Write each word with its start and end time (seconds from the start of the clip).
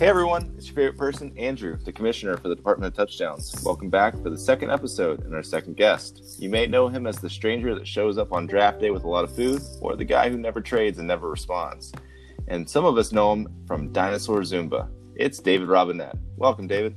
Hey 0.00 0.06
everyone, 0.06 0.54
it's 0.56 0.66
your 0.66 0.76
favorite 0.76 0.96
person, 0.96 1.30
Andrew, 1.36 1.76
the 1.76 1.92
commissioner 1.92 2.34
for 2.38 2.48
the 2.48 2.56
Department 2.56 2.90
of 2.90 2.96
Touchdowns. 2.96 3.62
Welcome 3.62 3.90
back 3.90 4.14
for 4.22 4.30
the 4.30 4.38
second 4.38 4.70
episode 4.70 5.26
and 5.26 5.34
our 5.34 5.42
second 5.42 5.76
guest. 5.76 6.36
You 6.38 6.48
may 6.48 6.66
know 6.66 6.88
him 6.88 7.06
as 7.06 7.18
the 7.18 7.28
stranger 7.28 7.74
that 7.74 7.86
shows 7.86 8.16
up 8.16 8.32
on 8.32 8.46
draft 8.46 8.80
day 8.80 8.90
with 8.90 9.04
a 9.04 9.08
lot 9.10 9.24
of 9.24 9.36
food, 9.36 9.60
or 9.82 9.96
the 9.96 10.06
guy 10.06 10.30
who 10.30 10.38
never 10.38 10.62
trades 10.62 10.96
and 10.96 11.06
never 11.06 11.28
responds. 11.28 11.92
And 12.48 12.66
some 12.66 12.86
of 12.86 12.96
us 12.96 13.12
know 13.12 13.30
him 13.30 13.46
from 13.66 13.92
Dinosaur 13.92 14.40
Zumba. 14.40 14.88
It's 15.16 15.38
David 15.38 15.68
Robinette. 15.68 16.16
Welcome, 16.38 16.66
David. 16.66 16.96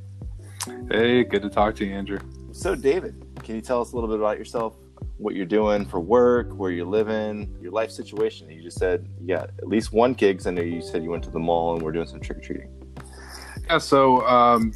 Hey, 0.90 1.26
good 1.26 1.42
to 1.42 1.50
talk 1.50 1.76
to 1.76 1.86
you, 1.86 1.94
Andrew. 1.94 2.20
So, 2.54 2.74
David, 2.74 3.22
can 3.44 3.56
you 3.56 3.62
tell 3.62 3.82
us 3.82 3.92
a 3.92 3.96
little 3.96 4.10
bit 4.10 4.20
about 4.20 4.38
yourself? 4.38 4.78
What 5.18 5.36
you're 5.36 5.46
doing 5.46 5.86
for 5.86 6.00
work, 6.00 6.54
where 6.54 6.72
you're 6.72 6.86
living, 6.86 7.54
your 7.60 7.74
life 7.74 7.92
situation. 7.92 8.50
You 8.50 8.64
just 8.64 8.80
said 8.80 9.10
you 9.20 9.28
got 9.36 9.50
at 9.58 9.68
least 9.68 9.92
one 9.92 10.16
'cause 10.16 10.48
I 10.48 10.52
know 10.52 10.62
you 10.62 10.82
said 10.82 11.04
you 11.04 11.10
went 11.10 11.26
to 11.26 11.32
the 11.32 11.40
mall 11.40 11.74
and 11.74 11.84
we're 11.84 11.92
doing 11.92 12.08
some 12.08 12.22
trick 12.22 12.38
or 12.38 12.42
treating. 12.42 12.70
Yeah, 13.68 13.78
so 13.78 14.26
um, 14.28 14.74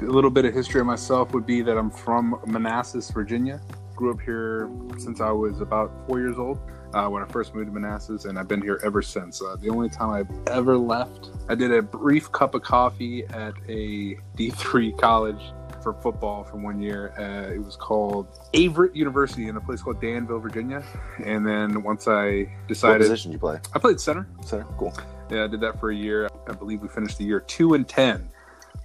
a 0.00 0.04
little 0.04 0.30
bit 0.30 0.44
of 0.44 0.54
history 0.54 0.80
of 0.80 0.86
myself 0.86 1.32
would 1.32 1.46
be 1.46 1.62
that 1.62 1.76
I'm 1.76 1.90
from 1.90 2.40
Manassas, 2.46 3.10
Virginia. 3.10 3.60
Grew 3.94 4.12
up 4.12 4.20
here 4.20 4.70
since 4.98 5.20
I 5.20 5.30
was 5.30 5.60
about 5.60 5.90
four 6.06 6.20
years 6.20 6.38
old 6.38 6.58
uh, 6.92 7.08
when 7.08 7.22
I 7.22 7.26
first 7.26 7.54
moved 7.54 7.68
to 7.68 7.72
Manassas, 7.72 8.26
and 8.26 8.38
I've 8.38 8.48
been 8.48 8.60
here 8.60 8.78
ever 8.84 9.00
since. 9.02 9.40
Uh, 9.42 9.56
the 9.56 9.70
only 9.70 9.88
time 9.88 10.10
I've 10.10 10.48
ever 10.48 10.76
left, 10.76 11.30
I 11.48 11.54
did 11.54 11.72
a 11.72 11.82
brief 11.82 12.30
cup 12.32 12.54
of 12.54 12.62
coffee 12.62 13.24
at 13.26 13.54
a 13.68 14.16
D3 14.36 14.98
college 14.98 15.40
for 15.82 15.94
football 15.94 16.44
for 16.44 16.56
one 16.56 16.80
year. 16.80 17.14
Uh, 17.18 17.52
it 17.54 17.64
was 17.64 17.76
called 17.76 18.26
Averett 18.54 18.94
University 18.94 19.48
in 19.48 19.56
a 19.56 19.60
place 19.60 19.82
called 19.82 20.00
Danville, 20.00 20.40
Virginia. 20.40 20.82
And 21.24 21.46
then 21.46 21.82
once 21.82 22.08
I 22.08 22.52
decided, 22.68 23.00
What 23.00 23.08
position 23.08 23.30
did 23.30 23.36
you 23.36 23.40
play? 23.40 23.60
I 23.72 23.78
played 23.78 24.00
center. 24.00 24.26
Center. 24.42 24.64
Cool. 24.78 24.92
Yeah, 25.30 25.44
I 25.44 25.46
did 25.46 25.60
that 25.60 25.78
for 25.80 25.90
a 25.90 25.94
year. 25.94 26.28
I 26.48 26.52
believe 26.52 26.82
we 26.82 26.88
finished 26.88 27.18
the 27.18 27.24
year 27.24 27.40
two 27.40 27.74
and 27.74 27.86
ten. 27.86 28.28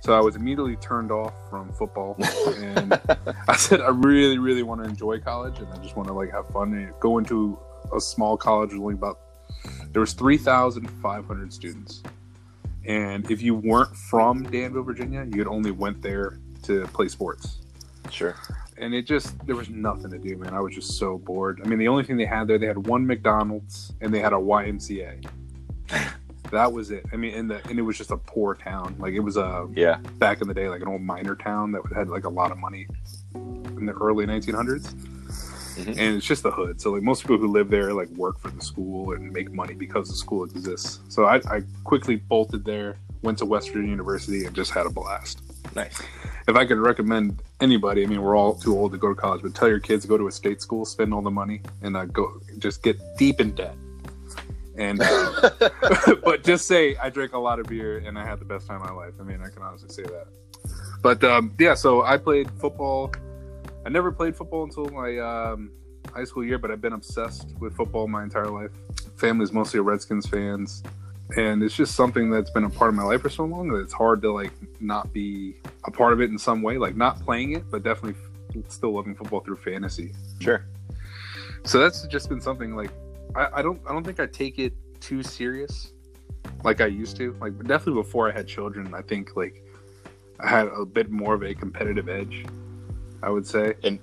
So 0.01 0.13
I 0.13 0.19
was 0.19 0.35
immediately 0.35 0.75
turned 0.77 1.11
off 1.11 1.33
from 1.49 1.71
football, 1.73 2.15
and 2.57 2.93
I 3.47 3.55
said 3.55 3.81
I 3.81 3.89
really, 3.89 4.39
really 4.39 4.63
want 4.63 4.83
to 4.83 4.89
enjoy 4.89 5.19
college, 5.19 5.59
and 5.59 5.67
I 5.71 5.77
just 5.77 5.95
want 5.95 6.07
to 6.07 6.13
like 6.13 6.31
have 6.31 6.47
fun 6.49 6.73
and 6.73 6.91
go 6.99 7.19
into 7.19 7.57
a 7.95 8.01
small 8.01 8.35
college. 8.35 8.71
Only 8.73 8.95
about 8.95 9.19
there 9.91 9.99
was 9.99 10.13
three 10.13 10.37
thousand 10.37 10.89
five 11.01 11.25
hundred 11.27 11.53
students, 11.53 12.01
and 12.85 13.29
if 13.29 13.43
you 13.43 13.53
weren't 13.53 13.95
from 13.95 14.43
Danville, 14.43 14.83
Virginia, 14.83 15.23
you 15.31 15.37
had 15.37 15.47
only 15.47 15.69
went 15.71 16.01
there 16.01 16.39
to 16.63 16.85
play 16.87 17.07
sports 17.07 17.57
Sure. 18.11 18.35
and 18.77 18.93
it 18.93 19.05
just 19.07 19.43
there 19.45 19.55
was 19.55 19.69
nothing 19.69 20.09
to 20.11 20.17
do, 20.17 20.35
man. 20.37 20.53
I 20.53 20.59
was 20.61 20.73
just 20.75 20.97
so 20.97 21.17
bored. 21.19 21.61
I 21.63 21.67
mean, 21.67 21.79
the 21.79 21.87
only 21.87 22.03
thing 22.03 22.17
they 22.17 22.25
had 22.25 22.47
there, 22.47 22.57
they 22.57 22.67
had 22.67 22.87
one 22.87 23.05
McDonald's 23.05 23.93
and 24.01 24.13
they 24.13 24.19
had 24.19 24.33
a 24.33 24.37
YMCA. 24.37 25.27
That 26.51 26.71
was 26.71 26.91
it. 26.91 27.05
I 27.11 27.15
mean, 27.15 27.33
and 27.33 27.49
the 27.49 27.67
and 27.69 27.77
it 27.79 27.81
was 27.81 27.97
just 27.97 28.11
a 28.11 28.17
poor 28.17 28.55
town. 28.55 28.95
Like 28.99 29.13
it 29.13 29.19
was 29.19 29.37
a 29.37 29.67
Yeah. 29.73 29.97
back 30.19 30.41
in 30.41 30.47
the 30.47 30.53
day, 30.53 30.69
like 30.69 30.81
an 30.81 30.87
old 30.87 31.01
miner 31.01 31.35
town 31.35 31.71
that 31.73 31.81
had 31.95 32.09
like 32.09 32.25
a 32.25 32.29
lot 32.29 32.51
of 32.51 32.57
money 32.57 32.87
in 33.35 33.85
the 33.85 33.93
early 33.93 34.25
1900s. 34.25 34.93
Mhm. 35.71 35.87
And 35.87 36.17
it's 36.17 36.25
just 36.25 36.43
the 36.43 36.51
hood. 36.51 36.81
So 36.81 36.91
like 36.91 37.01
most 37.01 37.21
people 37.21 37.37
who 37.37 37.47
live 37.47 37.69
there 37.69 37.93
like 37.93 38.09
work 38.09 38.39
for 38.39 38.49
the 38.49 38.61
school 38.61 39.13
and 39.13 39.31
make 39.31 39.51
money 39.51 39.73
because 39.73 40.09
the 40.09 40.15
school 40.15 40.43
exists. 40.43 40.99
So 41.07 41.25
I, 41.25 41.37
I 41.49 41.63
quickly 41.85 42.17
bolted 42.17 42.65
there, 42.65 42.97
went 43.21 43.37
to 43.39 43.45
West 43.45 43.69
Virginia 43.69 43.91
University, 43.91 44.45
and 44.45 44.53
just 44.53 44.71
had 44.71 44.85
a 44.85 44.89
blast 44.89 45.41
Nice. 45.75 46.01
if 46.49 46.55
I 46.57 46.65
could 46.65 46.77
recommend 46.79 47.41
anybody, 47.61 48.03
I 48.03 48.07
mean, 48.07 48.21
we're 48.21 48.35
all 48.35 48.55
too 48.55 48.77
old 48.77 48.91
to 48.91 48.97
go 48.97 49.07
to 49.09 49.15
college, 49.15 49.41
but 49.43 49.55
tell 49.55 49.69
your 49.69 49.79
kids 49.79 50.05
go 50.05 50.17
to 50.17 50.27
a 50.27 50.31
state 50.31 50.61
school, 50.61 50.83
spend 50.83 51.13
all 51.13 51.21
the 51.21 51.31
money, 51.31 51.61
and 51.81 51.95
uh, 51.95 52.03
go 52.05 52.41
just 52.59 52.83
get 52.83 52.97
deep 53.17 53.39
in 53.39 53.51
debt. 53.55 53.75
And 54.77 55.01
uh, 55.03 55.49
but 56.23 56.43
just 56.43 56.67
say 56.67 56.95
I 56.97 57.09
drank 57.09 57.33
a 57.33 57.39
lot 57.39 57.59
of 57.59 57.67
beer 57.67 57.97
and 57.97 58.17
I 58.17 58.25
had 58.25 58.39
the 58.39 58.45
best 58.45 58.67
time 58.67 58.81
of 58.81 58.87
my 58.87 58.93
life. 58.93 59.13
I 59.19 59.23
mean, 59.23 59.41
I 59.41 59.49
can 59.49 59.63
honestly 59.63 59.89
say 59.89 60.03
that. 60.03 60.27
But 61.01 61.23
um, 61.23 61.53
yeah, 61.59 61.73
so 61.73 62.03
I 62.03 62.17
played 62.17 62.49
football. 62.59 63.11
I 63.85 63.89
never 63.89 64.11
played 64.11 64.35
football 64.35 64.63
until 64.63 64.85
my 64.85 65.17
um, 65.17 65.71
high 66.13 66.23
school 66.23 66.43
year, 66.43 66.59
but 66.59 66.71
I've 66.71 66.81
been 66.81 66.93
obsessed 66.93 67.55
with 67.59 67.75
football 67.75 68.07
my 68.07 68.23
entire 68.23 68.49
life. 68.49 68.71
Family's 69.17 69.51
mostly 69.51 69.79
Redskins 69.79 70.27
fans, 70.27 70.83
and 71.35 71.63
it's 71.63 71.75
just 71.75 71.95
something 71.95 72.29
that's 72.29 72.51
been 72.51 72.65
a 72.65 72.69
part 72.69 72.89
of 72.89 72.95
my 72.95 73.03
life 73.03 73.21
for 73.21 73.29
so 73.29 73.45
long 73.45 73.69
that 73.69 73.79
it's 73.79 73.93
hard 73.93 74.21
to 74.21 74.31
like 74.31 74.51
not 74.79 75.11
be 75.13 75.55
a 75.85 75.91
part 75.91 76.13
of 76.13 76.21
it 76.21 76.29
in 76.29 76.37
some 76.37 76.61
way. 76.61 76.77
Like 76.77 76.95
not 76.95 77.19
playing 77.21 77.53
it, 77.53 77.69
but 77.71 77.83
definitely 77.83 78.21
f- 78.55 78.63
still 78.67 78.93
loving 78.93 79.15
football 79.15 79.39
through 79.39 79.57
fantasy. 79.57 80.13
Sure. 80.39 80.65
So 81.63 81.79
that's 81.79 82.05
just 82.07 82.29
been 82.29 82.41
something 82.41 82.75
like 82.75 82.91
I, 83.35 83.47
I 83.59 83.61
don't 83.61 83.81
I 83.87 83.93
don't 83.93 84.03
think 84.05 84.19
I 84.19 84.25
take 84.25 84.59
it 84.59 84.73
too 84.99 85.23
serious 85.23 85.93
like 86.63 86.81
I 86.81 86.85
used 86.87 87.17
to. 87.17 87.35
Like 87.39 87.57
definitely 87.59 88.01
before 88.01 88.29
I 88.29 88.33
had 88.33 88.47
children, 88.47 88.93
I 88.93 89.01
think 89.01 89.35
like 89.35 89.63
I 90.39 90.47
had 90.49 90.67
a 90.67 90.85
bit 90.85 91.09
more 91.11 91.33
of 91.33 91.43
a 91.43 91.53
competitive 91.53 92.09
edge. 92.09 92.45
I 93.23 93.29
would 93.29 93.45
say, 93.45 93.75
In 93.83 93.99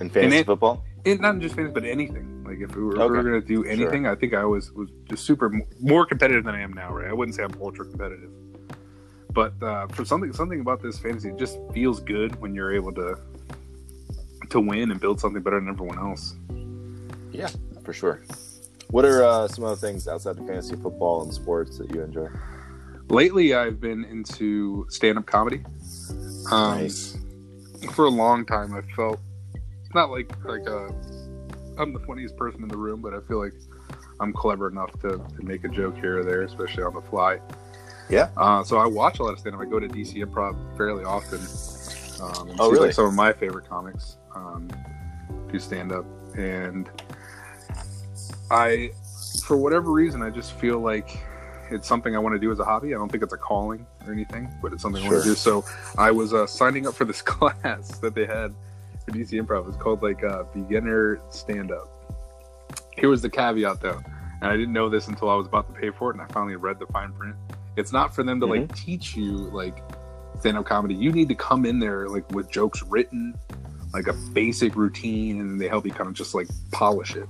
in 0.00 0.10
fantasy 0.10 0.38
it- 0.38 0.46
football? 0.46 0.84
it, 1.04 1.20
not 1.20 1.38
just 1.38 1.54
fantasy, 1.54 1.72
but 1.72 1.84
anything. 1.84 2.42
Like 2.44 2.58
if 2.60 2.74
we 2.74 2.82
were, 2.82 2.92
if 3.00 3.10
we 3.10 3.16
were 3.16 3.22
going 3.22 3.40
to 3.40 3.46
do 3.46 3.64
anything, 3.64 4.06
I 4.06 4.14
think 4.16 4.34
I 4.34 4.44
was 4.44 4.72
was 4.72 4.88
just 5.08 5.24
super 5.24 5.50
more 5.80 6.04
competitive 6.06 6.44
than 6.44 6.54
I 6.54 6.60
am 6.60 6.72
now. 6.72 6.92
Right? 6.92 7.08
I 7.08 7.12
wouldn't 7.12 7.34
say 7.36 7.44
I'm 7.44 7.54
ultra 7.62 7.84
competitive, 7.84 8.30
but 9.32 9.52
uh, 9.62 9.86
for 9.88 10.04
something 10.04 10.32
something 10.32 10.60
about 10.60 10.82
this 10.82 10.98
fantasy, 10.98 11.28
it 11.30 11.38
just 11.38 11.58
feels 11.72 12.00
good 12.00 12.40
when 12.40 12.54
you're 12.54 12.74
able 12.74 12.92
to 12.94 13.18
to 14.50 14.60
win 14.60 14.90
and 14.90 15.00
build 15.00 15.20
something 15.20 15.42
better 15.42 15.58
than 15.60 15.68
everyone 15.68 15.98
else. 15.98 16.34
Yeah, 17.32 17.48
for 17.84 17.92
sure. 17.92 18.22
What 18.90 19.04
are 19.04 19.24
uh, 19.24 19.48
some 19.48 19.64
other 19.64 19.76
things 19.76 20.06
outside 20.08 20.38
of 20.38 20.46
fantasy 20.46 20.76
football 20.76 21.22
and 21.22 21.32
sports 21.32 21.78
that 21.78 21.92
you 21.94 22.02
enjoy? 22.02 22.28
Lately, 23.08 23.54
I've 23.54 23.80
been 23.80 24.04
into 24.04 24.86
stand 24.90 25.18
up 25.18 25.26
comedy. 25.26 25.62
Um, 26.50 26.82
Nice. 26.82 27.18
For 27.92 28.06
a 28.06 28.10
long 28.10 28.44
time, 28.46 28.74
I 28.74 28.80
felt 28.94 29.20
not 29.94 30.10
like 30.10 30.30
like 30.44 30.68
uh, 30.68 30.88
I'm 31.78 31.92
the 31.92 32.00
funniest 32.06 32.36
person 32.36 32.62
in 32.62 32.68
the 32.68 32.76
room, 32.76 33.00
but 33.00 33.14
I 33.14 33.20
feel 33.20 33.38
like 33.42 33.54
I'm 34.18 34.32
clever 34.32 34.68
enough 34.68 34.92
to, 35.02 35.08
to 35.18 35.42
make 35.42 35.64
a 35.64 35.68
joke 35.68 35.96
here 35.96 36.20
or 36.20 36.24
there, 36.24 36.42
especially 36.42 36.82
on 36.84 36.94
the 36.94 37.02
fly. 37.02 37.38
Yeah. 38.08 38.30
Uh, 38.36 38.62
so 38.64 38.78
I 38.78 38.86
watch 38.86 39.18
a 39.18 39.24
lot 39.24 39.32
of 39.34 39.38
stand 39.40 39.56
up. 39.56 39.60
I 39.62 39.66
go 39.66 39.78
to 39.78 39.88
DC 39.88 40.14
Improv 40.24 40.56
fairly 40.76 41.04
often. 41.04 41.38
Um, 42.22 42.56
Oh, 42.58 42.70
really? 42.70 42.86
Like 42.86 42.94
some 42.94 43.04
of 43.06 43.14
my 43.14 43.32
favorite 43.32 43.68
comics 43.68 44.16
um, 44.34 44.68
do 45.52 45.58
stand 45.58 45.92
up, 45.92 46.06
and 46.36 46.88
I, 48.50 48.90
for 49.44 49.56
whatever 49.56 49.90
reason, 49.92 50.22
I 50.22 50.30
just 50.30 50.52
feel 50.52 50.78
like 50.80 51.18
it's 51.70 51.88
something 51.88 52.14
I 52.14 52.18
want 52.18 52.34
to 52.34 52.38
do 52.38 52.50
as 52.52 52.60
a 52.60 52.64
hobby. 52.64 52.94
I 52.94 52.98
don't 52.98 53.10
think 53.10 53.22
it's 53.22 53.32
a 53.32 53.38
calling 53.38 53.86
or 54.06 54.12
anything, 54.12 54.48
but 54.62 54.72
it's 54.72 54.82
something 54.82 55.02
I 55.04 55.08
want 55.08 55.22
to 55.22 55.28
do. 55.30 55.34
So 55.34 55.64
I 55.98 56.10
was 56.10 56.32
uh, 56.32 56.46
signing 56.46 56.86
up 56.86 56.94
for 56.94 57.04
this 57.04 57.22
class 57.22 57.98
that 57.98 58.14
they 58.14 58.26
had 58.26 58.54
for 59.04 59.12
DC 59.12 59.32
Improv. 59.32 59.68
It's 59.68 59.76
called 59.76 60.02
like 60.02 60.22
uh, 60.24 60.44
beginner 60.54 61.20
stand 61.30 61.72
up. 61.72 61.92
Here 62.96 63.08
was 63.08 63.22
the 63.22 63.30
caveat 63.30 63.80
though, 63.80 64.00
and 64.40 64.50
I 64.50 64.56
didn't 64.56 64.72
know 64.72 64.88
this 64.88 65.08
until 65.08 65.28
I 65.28 65.34
was 65.34 65.46
about 65.46 65.72
to 65.72 65.80
pay 65.80 65.90
for 65.90 66.10
it, 66.10 66.14
and 66.14 66.22
I 66.22 66.26
finally 66.32 66.56
read 66.56 66.78
the 66.78 66.86
fine 66.86 67.12
print. 67.12 67.36
It's 67.76 67.92
not 67.92 68.14
for 68.14 68.22
them 68.22 68.40
to 68.40 68.46
like 68.46 68.74
teach 68.74 69.14
you 69.16 69.32
like 69.50 69.82
stand 70.40 70.56
up 70.56 70.64
comedy. 70.64 70.94
You 70.94 71.12
need 71.12 71.28
to 71.28 71.34
come 71.34 71.66
in 71.66 71.78
there 71.78 72.08
like 72.08 72.30
with 72.32 72.50
jokes 72.50 72.82
written, 72.82 73.34
like 73.92 74.06
a 74.06 74.14
basic 74.32 74.76
routine, 74.76 75.40
and 75.40 75.60
they 75.60 75.68
help 75.68 75.84
you 75.84 75.92
kind 75.92 76.08
of 76.08 76.14
just 76.14 76.34
like 76.34 76.48
polish 76.72 77.16
it. 77.16 77.28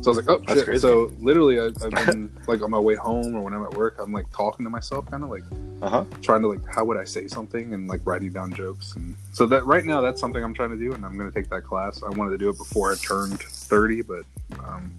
So 0.00 0.12
I 0.12 0.14
was 0.14 0.26
like, 0.26 0.28
oh, 0.28 0.38
That's 0.46 0.60
shit. 0.60 0.64
crazy. 0.66 0.80
So 0.80 1.12
literally, 1.20 1.58
I, 1.60 1.66
I've 1.66 1.90
been 2.06 2.30
like 2.46 2.62
on 2.62 2.70
my 2.70 2.78
way 2.78 2.94
home 2.94 3.34
or 3.34 3.42
when 3.42 3.52
I'm 3.52 3.64
at 3.64 3.74
work, 3.74 3.96
I'm 3.98 4.12
like 4.12 4.30
talking 4.32 4.64
to 4.64 4.70
myself, 4.70 5.10
kind 5.10 5.24
of 5.24 5.30
like 5.30 5.42
Uh 5.82 5.88
huh. 5.90 6.04
trying 6.22 6.42
to 6.42 6.48
like, 6.48 6.60
how 6.72 6.84
would 6.84 6.96
I 6.96 7.04
say 7.04 7.26
something, 7.26 7.74
and 7.74 7.88
like 7.88 8.00
writing 8.04 8.30
down 8.32 8.52
jokes. 8.52 8.94
And 8.96 9.16
so 9.32 9.46
that 9.46 9.66
right 9.66 9.84
now, 9.84 10.00
that's 10.00 10.20
something 10.20 10.42
I'm 10.42 10.54
trying 10.54 10.70
to 10.70 10.76
do, 10.76 10.92
and 10.92 11.04
I'm 11.04 11.16
going 11.18 11.30
to 11.30 11.34
take 11.34 11.50
that 11.50 11.62
class. 11.64 12.02
I 12.02 12.10
wanted 12.10 12.30
to 12.30 12.38
do 12.38 12.48
it 12.48 12.56
before 12.58 12.92
I 12.92 12.96
turned 12.96 13.40
30, 13.42 14.02
but 14.02 14.24
um, 14.64 14.92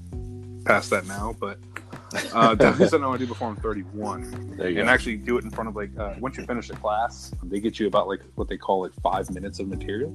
past 0.65 0.89
that 0.89 1.05
now. 1.07 1.35
But 1.39 1.59
uh, 2.33 2.55
definitely 2.55 2.87
something 2.89 3.03
I 3.05 3.07
want 3.07 3.19
to 3.19 3.25
do 3.25 3.29
before 3.31 3.47
I'm 3.49 3.55
31 3.55 4.55
There 4.57 4.69
you 4.69 4.79
and 4.79 4.87
go. 4.87 4.91
actually 4.93 5.15
do 5.17 5.37
it 5.37 5.43
in 5.45 5.49
front 5.51 5.69
of 5.69 5.75
like 5.75 5.91
uh, 5.97 6.15
once 6.19 6.37
you 6.37 6.45
finish 6.45 6.67
the 6.67 6.75
class 6.75 7.31
they 7.43 7.59
get 7.59 7.79
you 7.79 7.85
about 7.87 8.07
like 8.07 8.21
what 8.35 8.47
they 8.49 8.57
call 8.57 8.81
like 8.81 8.93
five 9.03 9.29
minutes 9.29 9.59
of 9.59 9.67
material 9.67 10.11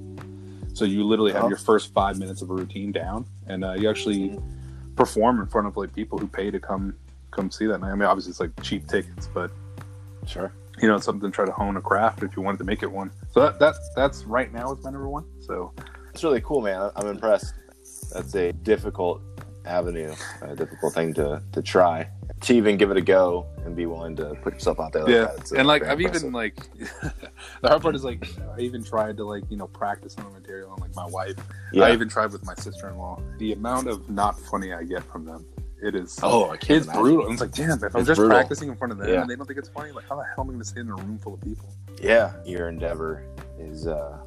so 0.73 0.85
you 0.85 1.05
literally 1.05 1.33
have 1.33 1.45
Oh. 1.45 1.49
your 1.49 1.57
first 1.57 1.95
five 1.95 2.19
minutes 2.19 2.43
of 2.43 2.51
a 2.51 2.53
routine 2.55 2.91
down 2.91 3.25
and 3.47 3.65
uh, 3.65 3.75
you 3.75 3.89
actually 3.89 4.37
perform 4.97 5.41
in 5.41 5.47
front 5.47 5.67
of 5.67 5.77
like 5.77 5.95
people 5.95 6.19
who 6.19 6.27
pay 6.27 6.51
to 6.51 6.61
come 6.61 6.95
come 7.31 7.51
see 7.51 7.67
that 7.67 7.81
night. 7.81 7.91
i 7.91 7.95
mean 7.95 8.03
obviously 8.05 8.31
it's 8.31 8.41
like 8.41 8.51
cheap 8.63 8.87
tickets 8.89 9.29
but 9.35 9.51
Sure. 10.27 10.53
you 10.81 10.89
know 10.89 10.95
it's 10.97 11.05
something 11.05 11.31
to 11.31 11.35
try 11.35 11.45
to 11.45 11.53
hone 11.53 11.77
a 11.77 11.81
craft 11.81 12.23
if 12.23 12.35
you 12.37 12.43
wanted 12.43 12.59
to 12.59 12.65
make 12.65 12.83
it 12.83 12.91
one 12.91 13.11
so 13.33 13.41
that, 13.41 13.59
that 13.59 13.75
that's 13.95 14.25
right 14.25 14.53
now 14.53 14.73
is 14.73 14.83
my 14.85 14.91
number 14.91 15.09
one 15.09 15.25
so 15.41 15.73
It's 16.13 16.23
really 16.23 16.41
cool, 16.43 16.61
man. 16.61 16.91
I'm 16.95 17.09
impressed. 17.09 17.55
That's 18.13 18.37
a 18.37 18.53
difficult 18.53 19.21
avenue, 19.65 20.15
a 20.43 20.55
difficult 20.55 20.95
thing 20.95 21.15
to, 21.15 21.43
to 21.53 21.63
try. 21.63 22.09
To 22.43 22.55
even 22.55 22.77
give 22.77 22.91
it 22.91 22.97
a 22.97 23.01
go 23.01 23.47
and 23.65 23.75
be 23.75 23.87
willing 23.87 24.15
to 24.17 24.35
put 24.43 24.53
yourself 24.55 24.79
out 24.79 24.93
there 24.93 25.05
like 25.05 25.13
yeah 25.13 25.21
that. 25.25 25.39
It's, 25.39 25.53
uh, 25.53 25.57
and 25.57 25.67
like 25.67 25.83
i've 25.85 25.99
impressive. 25.99 26.23
even 26.25 26.33
like 26.35 26.57
the 27.63 27.69
hard 27.69 27.81
part 27.81 27.95
is 27.95 28.05
like 28.05 28.29
i 28.55 28.61
even 28.61 28.85
tried 28.85 29.17
to 29.17 29.25
like 29.25 29.45
you 29.49 29.57
know 29.57 29.67
practice 29.69 30.15
the 30.15 30.23
material 30.25 30.71
on 30.71 30.79
like 30.81 30.95
my 30.95 31.07
wife 31.07 31.37
yeah. 31.73 31.85
I 31.85 31.93
even 31.93 32.09
tried 32.09 32.33
with 32.33 32.45
my 32.45 32.55
sister 32.55 32.89
in 32.91 32.99
law. 32.99 33.19
The 33.39 33.53
amount 33.53 33.89
of 33.89 34.09
not 34.11 34.39
funny 34.39 34.73
I 34.75 34.83
get 34.85 35.03
from 35.05 35.25
them 35.25 35.47
It 35.83 35.95
is. 35.95 36.21
Oh, 36.23 36.51
I 36.51 36.57
can't 36.57 36.79
it's 36.79 36.87
imagine. 36.87 37.03
brutal. 37.03 37.33
It's 37.33 37.41
like, 37.41 37.53
damn, 37.53 37.83
if 37.83 37.97
I'm 37.97 38.05
just 38.05 38.19
brutal. 38.19 38.29
practicing 38.37 38.69
in 38.69 38.77
front 38.77 38.93
of 38.93 38.99
them 38.99 39.09
Yeah. 39.09 39.23
and 39.23 39.31
they 39.31 39.35
don't 39.37 39.47
think 39.47 39.59
it's 39.59 39.69
funny, 39.71 39.91
like, 39.93 40.07
how 40.09 40.17
the 40.17 40.23
hell 40.25 40.45
am 40.45 40.51
I 40.51 40.53
going 40.53 40.59
to 40.61 40.65
stay 40.65 40.81
in 40.81 40.89
a 40.91 40.95
room 40.95 41.19
full 41.19 41.35
of 41.35 41.41
people? 41.41 41.69
Yeah, 42.01 42.33
your 42.45 42.69
endeavor 42.69 43.25
is 43.59 43.87
uh, 43.87 44.19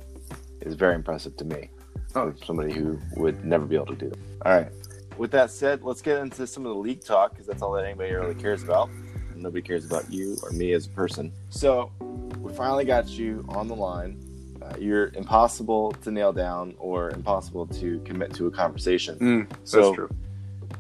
is 0.62 0.74
very 0.76 0.96
impressive 0.96 1.38
to 1.38 1.46
me. 1.46 1.70
Oh. 2.16 2.34
Somebody 2.46 2.74
who 2.74 3.00
would 3.16 3.46
never 3.46 3.66
be 3.66 3.76
able 3.76 3.88
to 3.88 3.96
do 3.96 4.10
that. 4.10 4.20
All 4.46 4.54
right. 4.54 4.72
With 5.18 5.32
that 5.32 5.50
said, 5.52 5.84
let's 5.84 6.02
get 6.02 6.20
into 6.20 6.46
some 6.46 6.66
of 6.66 6.74
the 6.74 6.80
league 6.80 7.04
talk 7.04 7.32
because 7.32 7.48
that's 7.48 7.62
all 7.62 7.72
that 7.74 7.86
anybody 7.86 8.14
really 8.14 8.36
cares 8.36 8.64
about. 8.64 8.90
Nobody 9.36 9.62
cares 9.62 9.86
about 9.86 10.12
you 10.12 10.38
or 10.44 10.52
me 10.52 10.74
as 10.74 10.86
a 10.86 10.90
person. 10.90 11.32
So 11.50 11.92
we 12.40 12.54
finally 12.54 12.86
got 12.86 13.08
you 13.10 13.46
on 13.50 13.68
the 13.68 13.76
line. 13.76 14.24
Uh, 14.62 14.74
you're 14.80 15.10
impossible 15.16 15.92
to 16.04 16.12
nail 16.12 16.34
down 16.34 16.76
or 16.80 17.12
impossible 17.12 17.66
to 17.68 18.00
commit 18.02 18.34
to 18.36 18.48
a 18.48 18.52
conversation. 18.52 19.18
Mm, 19.20 19.50
that's 19.50 19.72
So- 19.72 19.94
true. 19.96 20.10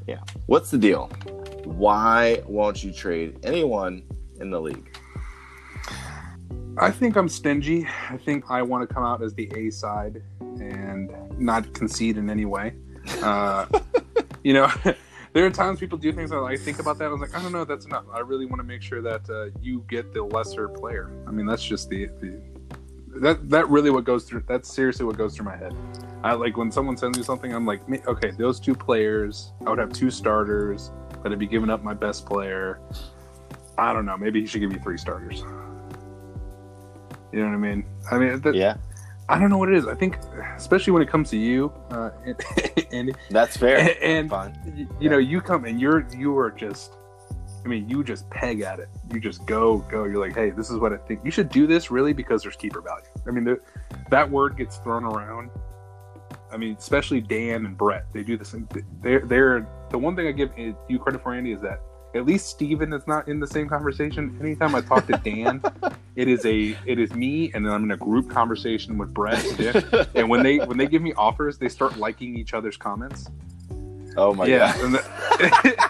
Yeah. 0.05 0.19
What's 0.45 0.71
the 0.71 0.77
deal? 0.77 1.07
Why 1.65 2.41
won't 2.47 2.83
you 2.83 2.91
trade 2.93 3.39
anyone 3.43 4.03
in 4.39 4.49
the 4.49 4.59
league? 4.61 4.89
I 6.79 6.91
think 6.91 7.15
I'm 7.15 7.27
stingy. 7.27 7.87
I 8.09 8.17
think 8.17 8.45
I 8.49 8.61
want 8.61 8.87
to 8.87 8.93
come 8.93 9.03
out 9.03 9.21
as 9.23 9.33
the 9.33 9.51
A 9.55 9.69
side 9.71 10.21
and 10.39 11.11
not 11.39 11.73
concede 11.73 12.17
in 12.17 12.29
any 12.29 12.45
way. 12.45 12.73
Uh, 13.21 13.65
you 14.47 14.53
know, 14.53 14.71
there 15.33 15.45
are 15.45 15.49
times 15.49 15.77
people 15.77 15.97
do 15.97 16.13
things 16.13 16.29
that 16.29 16.38
I 16.38 16.55
think 16.55 16.79
about 16.79 16.97
that. 16.99 17.05
I 17.05 17.09
was 17.09 17.19
like, 17.19 17.35
I 17.35 17.44
don't 17.44 17.51
know, 17.51 17.65
that's 17.65 17.85
enough. 17.85 18.05
I 18.13 18.19
really 18.19 18.45
want 18.45 18.61
to 18.61 18.63
make 18.63 18.81
sure 18.81 19.01
that 19.01 19.29
uh, 19.29 19.49
you 19.61 19.83
get 19.89 20.13
the 20.13 20.23
lesser 20.23 20.69
player. 20.69 21.11
I 21.27 21.31
mean, 21.31 21.45
that's 21.45 21.65
just 21.65 21.89
the, 21.89 22.05
the 22.21 22.39
that 23.17 23.49
that 23.49 23.67
really 23.67 23.89
what 23.89 24.05
goes 24.05 24.23
through. 24.23 24.45
That's 24.47 24.73
seriously 24.73 25.05
what 25.05 25.17
goes 25.17 25.35
through 25.35 25.47
my 25.47 25.57
head. 25.57 25.75
I 26.23 26.31
like 26.31 26.55
when 26.55 26.71
someone 26.71 26.95
sends 26.95 27.17
me 27.17 27.25
something. 27.25 27.53
I'm 27.53 27.65
like, 27.65 27.81
okay, 28.07 28.31
those 28.31 28.57
two 28.57 28.73
players. 28.73 29.51
I 29.65 29.69
would 29.69 29.79
have 29.79 29.91
two 29.91 30.09
starters, 30.09 30.91
but 31.21 31.33
I'd 31.33 31.39
be 31.39 31.45
giving 31.45 31.69
up 31.69 31.83
my 31.83 31.94
best 31.94 32.25
player. 32.25 32.79
I 33.77 33.91
don't 33.91 34.05
know. 34.05 34.17
Maybe 34.17 34.39
he 34.39 34.47
should 34.47 34.61
give 34.61 34.71
me 34.71 34.79
three 34.79 34.97
starters. 34.97 35.44
You 37.33 37.41
know 37.41 37.47
what 37.47 37.53
I 37.53 37.57
mean? 37.57 37.85
I 38.09 38.17
mean, 38.17 38.39
that, 38.39 38.55
Yeah, 38.55 38.77
I 39.29 39.38
don't 39.39 39.50
know 39.50 39.57
what 39.57 39.69
it 39.69 39.75
is. 39.75 39.88
I 39.88 39.94
think, 39.95 40.18
especially 40.56 40.94
when 40.94 41.01
it 41.01 41.09
comes 41.09 41.29
to 41.31 41.38
you, 41.38 41.71
uh, 41.91 42.12
and, 42.25 42.38
and, 42.91 43.18
that's 43.29 43.57
fair. 43.57 43.97
and 44.01 44.29
Fine. 44.29 44.57
y- 44.65 44.88
you 45.00 45.09
know, 45.09 45.18
you 45.18 45.41
come 45.41 45.65
and 45.65 45.79
you're 45.79 46.07
you 46.15 46.38
are 46.38 46.51
just. 46.51 46.94
I 47.65 47.69
mean, 47.69 47.89
you 47.89 48.01
just 48.01 48.29
peg 48.29 48.62
at 48.62 48.79
it. 48.79 48.88
You 49.12 49.19
just 49.19 49.45
go, 49.45 49.79
go. 49.89 50.06
You're 50.06 50.25
like, 50.25 50.33
hey, 50.33 50.51
this 50.51 50.69
is 50.69 50.77
what 50.77 50.94
I 50.94 50.97
think. 50.97 51.19
You 51.25 51.31
should 51.31 51.50
do 51.50 51.68
this 51.68 51.91
really 51.91 52.13
because 52.13 52.41
there's 52.41 52.56
keeper 52.56 52.79
value. 52.79 53.03
I 53.27 53.31
mean, 53.31 53.44
the, 53.44 53.59
that 54.09 54.29
word 54.29 54.56
gets 54.56 54.77
thrown 54.77 55.03
around. 55.03 55.50
I 56.50 56.56
mean, 56.56 56.77
especially 56.77 57.19
Dan 57.19 57.65
and 57.65 57.77
Brett. 57.77 58.06
They 58.13 58.23
do 58.23 58.38
this. 58.38 58.56
They're 59.01 59.19
they're 59.25 59.68
the 59.89 59.97
one 59.97 60.15
thing 60.15 60.27
I 60.27 60.31
give 60.31 60.51
you 60.57 61.00
credit 61.00 61.21
for, 61.21 61.33
Andy, 61.33 61.51
is 61.51 61.59
that 61.62 61.81
at 62.15 62.25
least 62.25 62.48
Steven 62.48 62.94
is 62.94 63.06
not 63.07 63.27
in 63.27 63.39
the 63.39 63.48
same 63.48 63.68
conversation. 63.68 64.38
Anytime 64.39 64.75
I 64.75 64.81
talk 64.81 65.07
to 65.07 65.13
Dan, 65.24 65.62
it 66.15 66.27
is 66.27 66.45
a 66.45 66.75
it 66.86 67.00
is 67.00 67.13
me, 67.13 67.51
and 67.54 67.65
then 67.65 67.74
I'm 67.74 67.83
in 67.83 67.92
a 67.92 67.98
group 67.98 68.30
conversation 68.30 68.98
with 68.98 69.13
Brett 69.13 69.44
and 69.44 69.57
Dick. 69.57 70.07
And 70.15 70.30
when 70.30 70.44
they 70.44 70.57
when 70.57 70.77
they 70.77 70.88
give 70.88 71.01
me 71.01 71.13
offers, 71.13 71.57
they 71.57 71.69
start 71.69 71.98
liking 71.98 72.38
each 72.38 72.54
other's 72.54 72.77
comments. 72.77 73.30
oh 74.15 74.33
my 74.33 74.45
yeah, 74.45 74.74
god. 74.74 74.86
and 74.86 74.94
the- 74.95 75.89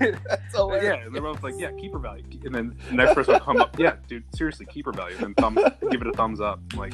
That's 0.00 0.54
yeah, 0.82 0.94
and 1.04 1.14
they're 1.14 1.22
both 1.22 1.42
like, 1.42 1.54
yeah, 1.58 1.72
keeper 1.72 1.98
value. 1.98 2.24
And 2.44 2.54
then 2.54 2.76
the 2.88 2.94
next 2.94 3.14
person 3.14 3.34
will 3.34 3.40
come 3.40 3.60
up, 3.60 3.78
yeah, 3.78 3.96
dude, 4.08 4.24
seriously, 4.34 4.66
keeper 4.66 4.92
value. 4.92 5.16
And 5.16 5.26
then 5.26 5.34
thumb, 5.34 5.58
give 5.90 6.00
it 6.00 6.06
a 6.06 6.12
thumbs 6.12 6.40
up. 6.40 6.60
Like, 6.74 6.92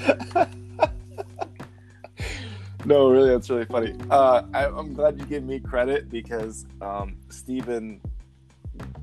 No, 2.86 3.10
really, 3.10 3.30
that's 3.30 3.50
really 3.50 3.64
funny. 3.64 3.94
Uh, 4.10 4.42
I, 4.54 4.66
I'm 4.66 4.94
glad 4.94 5.18
you 5.18 5.26
gave 5.26 5.42
me 5.42 5.58
credit 5.58 6.08
because 6.08 6.66
um, 6.80 7.16
Steven, 7.30 8.00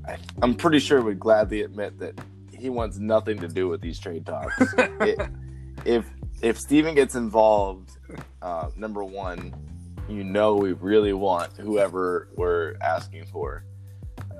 I, 0.06 0.16
I'm 0.42 0.54
pretty 0.54 0.78
sure 0.78 1.00
would 1.02 1.20
gladly 1.20 1.62
admit 1.62 1.98
that 1.98 2.18
he 2.52 2.70
wants 2.70 2.98
nothing 2.98 3.38
to 3.38 3.48
do 3.48 3.68
with 3.68 3.80
these 3.80 3.98
trade 3.98 4.26
talks. 4.26 4.54
It- 5.00 5.20
if 5.84 6.06
if 6.40 6.58
Steven 6.58 6.94
gets 6.94 7.14
involved, 7.14 7.90
uh, 8.42 8.70
number 8.76 9.04
one, 9.04 9.54
you 10.08 10.24
know 10.24 10.54
we 10.56 10.72
really 10.72 11.12
want 11.12 11.52
whoever 11.58 12.28
we're 12.36 12.76
asking 12.80 13.26
for 13.26 13.64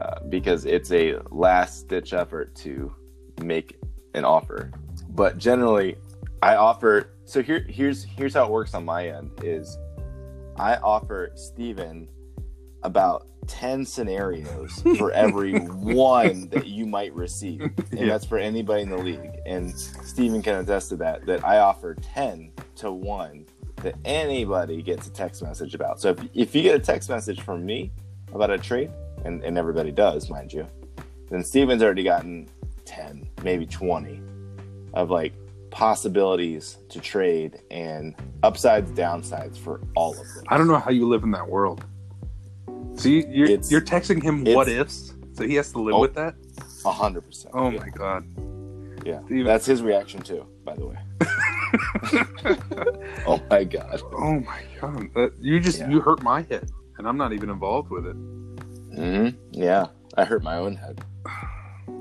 uh, 0.01 0.21
because 0.29 0.65
it's 0.65 0.91
a 0.93 1.17
last 1.31 1.89
ditch 1.89 2.13
effort 2.15 2.55
to 2.57 2.95
make 3.43 3.79
an 4.15 4.25
offer. 4.25 4.71
But 5.11 5.39
generally, 5.39 5.97
I 6.43 6.57
offer. 6.57 7.11
So 7.25 7.43
here, 7.43 7.67
here's 7.69 8.05
here's 8.05 8.35
how 8.35 8.45
it 8.45 8.51
works 8.51 8.75
on 8.75 8.85
my 8.85 9.09
end. 9.09 9.31
Is 9.43 9.77
I 10.57 10.77
offer 10.77 11.33
Steven 11.35 12.09
about 12.83 13.27
ten 13.47 13.85
scenarios 13.87 14.83
for 14.99 15.11
every 15.13 15.59
one 15.61 16.49
that 16.51 16.67
you 16.67 16.87
might 16.87 17.13
receive, 17.15 17.61
and 17.63 17.75
Yeah. 17.93 18.07
that's 18.07 18.25
for 18.25 18.39
anybody 18.39 18.83
in 18.83 18.91
the 18.91 18.99
league. 18.99 19.31
And 19.47 19.79
Steven 19.79 20.43
can 20.43 20.57
attest 20.57 20.89
to 20.91 20.97
that. 20.97 21.27
That 21.27 21.45
I 21.45 21.59
offer 21.59 21.95
ten 21.95 22.53
to 22.77 22.91
one 22.93 23.47
that 23.77 23.97
anybody 24.05 24.81
gets 24.83 25.07
a 25.07 25.11
text 25.11 25.43
message 25.43 25.75
about. 25.75 26.01
So 26.01 26.11
if 26.11 26.19
if 26.35 26.55
you 26.55 26.63
get 26.63 26.75
a 26.75 26.79
text 26.81 27.09
message 27.11 27.41
from 27.43 27.65
me 27.67 27.93
about 28.33 28.51
a 28.51 28.59
trade, 28.59 28.91
and, 29.25 29.43
and 29.45 29.57
everybody 29.59 29.91
does, 29.93 30.29
mind 30.31 30.53
you, 30.53 30.67
then 31.31 31.45
Steven's 31.45 31.83
already 31.83 32.03
gotten 32.05 32.49
ten, 32.85 33.29
maybe 33.43 33.67
twenty 33.67 34.21
of 34.95 35.11
like 35.11 35.33
possibilities 35.71 36.79
to 36.89 37.01
trade 37.01 37.61
and 37.71 38.15
upsides, 38.45 38.91
downsides 38.93 39.59
for 39.59 39.81
all 39.97 40.13
of 40.13 40.19
them. 40.19 40.45
I 40.49 40.57
don't 40.57 40.69
know 40.69 40.79
how 40.79 40.91
you 40.93 41.09
live 41.09 41.25
in 41.25 41.31
that 41.33 41.49
world. 41.49 41.85
So 42.97 43.09
you, 43.09 43.25
you're 43.29 43.47
It's- 43.49 43.71
you're 43.71 43.81
texting 43.81 44.23
him 44.23 44.45
what 44.45 44.69
ifs, 44.69 45.15
so 45.35 45.45
he 45.47 45.55
has 45.57 45.73
to 45.73 45.79
live 45.81 45.95
Oh. 45.97 46.01
with 46.01 46.15
that. 46.15 46.35
A 46.85 46.93
hundred 46.93 47.23
percent. 47.27 47.55
Oh 47.57 47.71
Yeah. 47.71 47.81
my 47.81 47.89
god! 47.89 48.25
Yeah, 49.05 49.21
Steven. 49.25 49.45
that's 49.45 49.67
his 49.67 49.83
reaction 49.83 50.21
too. 50.23 50.47
By 50.65 50.77
the 50.77 50.87
way. 50.87 50.97
oh 53.27 53.41
my 53.51 53.65
god. 53.65 54.01
Oh 54.13 54.41
my 54.41 54.63
god! 54.81 55.09
That, 55.15 55.33
you 55.41 55.61
just 55.61 55.79
Yeah. 55.81 55.91
you 55.91 56.01
hurt 56.01 56.23
my 56.23 56.43
head, 56.43 56.71
and 56.99 57.09
I'm 57.09 57.17
not 57.17 57.33
even 57.33 57.51
involved 57.51 57.91
with 57.91 58.07
it. 58.07 58.15
hmm 58.95 59.29
Yeah, 59.51 59.87
I 60.17 60.25
hurt 60.25 60.43
my 60.43 60.57
own 60.57 60.77
head. 60.77 61.05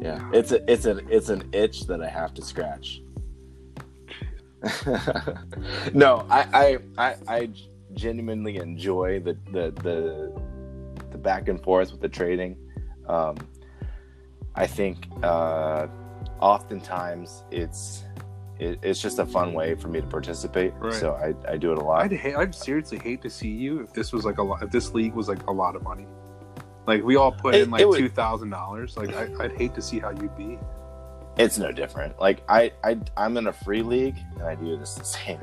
Yeah, 0.01 0.19
it's 0.33 0.51
a 0.51 0.59
it's 0.71 0.85
an 0.85 1.07
it's 1.09 1.29
an 1.29 1.43
itch 1.53 1.87
that 1.87 2.01
I 2.01 2.07
have 2.09 2.33
to 2.35 2.41
scratch. 2.41 3.01
no, 5.93 6.25
I, 6.29 6.45
I 6.53 6.77
I 6.97 7.15
I 7.27 7.49
genuinely 7.93 8.57
enjoy 8.57 9.19
the 9.21 9.37
the 9.51 9.71
the 9.81 10.31
the 11.13 11.17
back 11.17 11.47
and 11.47 11.61
forth 11.63 11.91
with 11.91 12.01
the 12.01 12.09
trading. 12.09 12.57
Um, 13.07 13.37
I 14.55 14.67
think 14.67 15.07
uh, 15.23 15.87
oftentimes 16.41 17.43
it's 17.51 18.03
it, 18.59 18.79
it's 18.83 19.01
just 19.01 19.17
a 19.19 19.25
fun 19.25 19.53
way 19.53 19.75
for 19.75 19.87
me 19.87 20.01
to 20.01 20.07
participate. 20.07 20.73
Right. 20.79 20.93
So 20.93 21.13
I, 21.13 21.53
I 21.53 21.57
do 21.57 21.71
it 21.71 21.77
a 21.77 21.81
lot. 21.83 22.03
I'd 22.03 22.11
hate, 22.11 22.35
I'd 22.35 22.53
seriously 22.53 22.99
hate 22.99 23.21
to 23.23 23.29
see 23.29 23.49
you 23.49 23.81
if 23.81 23.93
this 23.93 24.11
was 24.13 24.25
like 24.25 24.37
a 24.37 24.43
lot. 24.43 24.61
If 24.61 24.69
this 24.71 24.93
league 24.93 25.13
was 25.13 25.27
like 25.27 25.43
a 25.47 25.51
lot 25.51 25.75
of 25.75 25.83
money, 25.83 26.05
like 26.87 27.03
we 27.03 27.15
all 27.15 27.31
put 27.31 27.55
It- 27.55 27.61
in 27.63 27.71
like 27.71 27.85
would- 27.85 27.97
two 27.97 28.09
thousand 28.09 28.49
dollars. 28.49 28.97
Like 28.97 29.15
I, 29.15 29.29
I'd 29.39 29.53
hate 29.53 29.73
to 29.75 29.81
see 29.81 29.99
how 29.99 30.09
you'd 30.11 30.35
be. 30.37 30.59
It's 31.37 31.57
no 31.57 31.71
different. 31.71 32.19
Like 32.19 32.43
I, 32.47 32.71
I 32.83 32.97
I'm 33.17 33.37
in 33.37 33.47
a 33.47 33.53
free 33.53 33.81
league 33.81 34.17
and 34.35 34.43
I 34.43 34.55
do 34.55 34.77
this 34.77 34.95
the 34.95 35.03
same. 35.03 35.39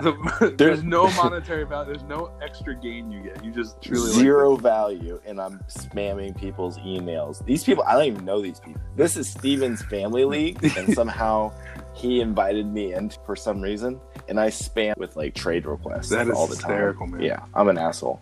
there's 0.56 0.82
no 0.82 1.10
monetary 1.12 1.64
value. 1.64 1.92
There's 1.92 2.04
no 2.04 2.32
extra 2.42 2.74
gain 2.74 3.10
you 3.10 3.22
get. 3.22 3.42
You 3.44 3.50
just 3.50 3.80
truly 3.80 4.10
like 4.10 4.20
Zero 4.20 4.56
value, 4.56 5.20
and 5.24 5.40
I'm 5.40 5.58
spamming 5.68 6.36
people's 6.36 6.78
emails. 6.78 7.44
These 7.44 7.64
people, 7.64 7.84
I 7.84 7.92
don't 7.94 8.04
even 8.04 8.24
know 8.24 8.42
these 8.42 8.60
people. 8.60 8.80
This 8.96 9.16
is 9.16 9.28
Steven's 9.28 9.82
family 9.82 10.24
league, 10.24 10.62
and 10.76 10.92
somehow 10.94 11.52
he 11.94 12.20
invited 12.20 12.66
me 12.66 12.94
in 12.94 13.10
for 13.24 13.36
some 13.36 13.60
reason, 13.60 14.00
and 14.28 14.38
I 14.40 14.48
spam 14.48 14.96
with 14.96 15.16
like 15.16 15.34
trade 15.34 15.66
requests 15.66 16.10
That 16.10 16.30
all 16.30 16.46
the 16.46 16.56
time. 16.56 16.94
man. 17.10 17.22
Yeah, 17.22 17.40
I'm 17.54 17.68
an 17.68 17.78
asshole. 17.78 18.20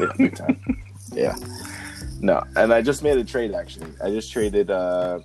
Yeah, 0.00 0.12
big 0.16 0.36
time. 0.36 0.60
yeah. 1.12 1.36
No, 2.20 2.42
and 2.56 2.72
I 2.72 2.82
just 2.82 3.02
made 3.02 3.16
a 3.18 3.24
trade 3.24 3.54
actually. 3.54 3.90
I 4.02 4.10
just 4.10 4.32
traded 4.32 4.70
uh, 4.70 5.20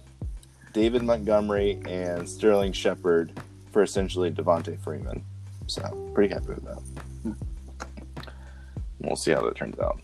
David 0.73 1.03
Montgomery 1.03 1.81
and 1.88 2.27
Sterling 2.29 2.71
Shepard 2.71 3.31
for 3.71 3.81
essentially 3.83 4.29
Devonta 4.31 4.79
Freeman. 4.79 5.23
So 5.67 5.81
pretty 6.13 6.33
happy 6.33 6.47
with 6.47 6.63
that. 6.65 7.35
We'll 9.00 9.15
see 9.15 9.31
how 9.31 9.41
that 9.41 9.55
turns 9.55 9.79
out. 9.79 10.00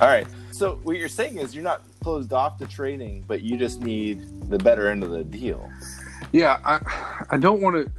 All 0.00 0.08
right. 0.08 0.26
So 0.50 0.80
what 0.82 0.96
you're 0.96 1.08
saying 1.08 1.38
is 1.38 1.54
you're 1.54 1.64
not 1.64 1.82
closed 2.02 2.32
off 2.32 2.58
to 2.58 2.66
trading, 2.66 3.24
but 3.28 3.42
you 3.42 3.56
just 3.56 3.80
need 3.80 4.50
the 4.50 4.58
better 4.58 4.88
end 4.90 5.02
of 5.04 5.10
the 5.10 5.22
deal. 5.24 5.70
Yeah, 6.32 6.58
I 6.64 7.24
I 7.30 7.38
don't 7.38 7.60
want 7.62 7.76
to. 7.76 7.92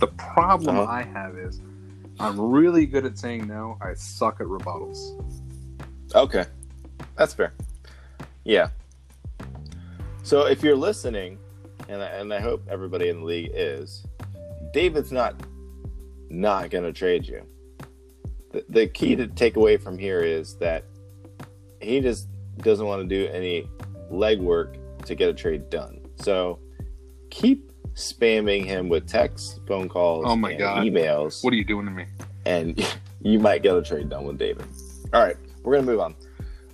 The 0.00 0.08
problem 0.08 0.78
Uh-huh. 0.78 0.90
I 0.90 1.02
have 1.02 1.36
is 1.36 1.60
I'm 2.18 2.40
really 2.40 2.86
good 2.86 3.04
at 3.04 3.18
saying 3.18 3.46
no. 3.46 3.76
I 3.80 3.92
suck 3.94 4.40
at 4.40 4.46
rebuttals. 4.46 5.22
Okay, 6.16 6.44
that's 7.16 7.34
fair. 7.34 7.52
Yeah. 8.44 8.70
So 10.22 10.46
if 10.46 10.62
you're 10.62 10.76
listening, 10.76 11.38
and 11.88 12.02
I, 12.02 12.06
and 12.06 12.32
I 12.32 12.40
hope 12.40 12.66
everybody 12.70 13.08
in 13.10 13.20
the 13.20 13.24
league 13.26 13.50
is, 13.54 14.04
David's 14.72 15.12
not 15.12 15.34
not 16.30 16.70
gonna 16.70 16.92
trade 16.92 17.26
you. 17.26 17.42
the, 18.52 18.64
the 18.68 18.86
key 18.88 19.14
to 19.16 19.26
take 19.28 19.56
away 19.56 19.76
from 19.76 19.98
here 19.98 20.20
is 20.22 20.56
that 20.56 20.84
he 21.80 22.00
just 22.00 22.28
doesn't 22.58 22.86
want 22.86 23.02
to 23.02 23.06
do 23.08 23.30
any 23.32 23.68
legwork 24.10 24.76
to 25.04 25.14
get 25.14 25.28
a 25.28 25.34
trade 25.34 25.68
done. 25.70 26.00
So 26.16 26.58
keep 27.30 27.70
spamming 27.94 28.64
him 28.64 28.88
with 28.88 29.06
texts, 29.06 29.60
phone 29.68 29.88
calls, 29.88 30.24
Oh 30.26 30.34
my 30.36 30.54
God. 30.54 30.84
emails, 30.84 31.44
What 31.44 31.52
are 31.52 31.56
you 31.56 31.64
doing 31.64 31.84
to 31.86 31.92
me? 31.92 32.06
and 32.46 32.82
you 33.22 33.38
might 33.38 33.62
get 33.62 33.76
a 33.76 33.82
trade 33.82 34.08
done 34.08 34.24
with 34.24 34.38
David. 34.38 34.66
All 35.12 35.22
right, 35.22 35.36
we're 35.66 35.74
gonna 35.74 35.86
move 35.86 36.00
on. 36.00 36.14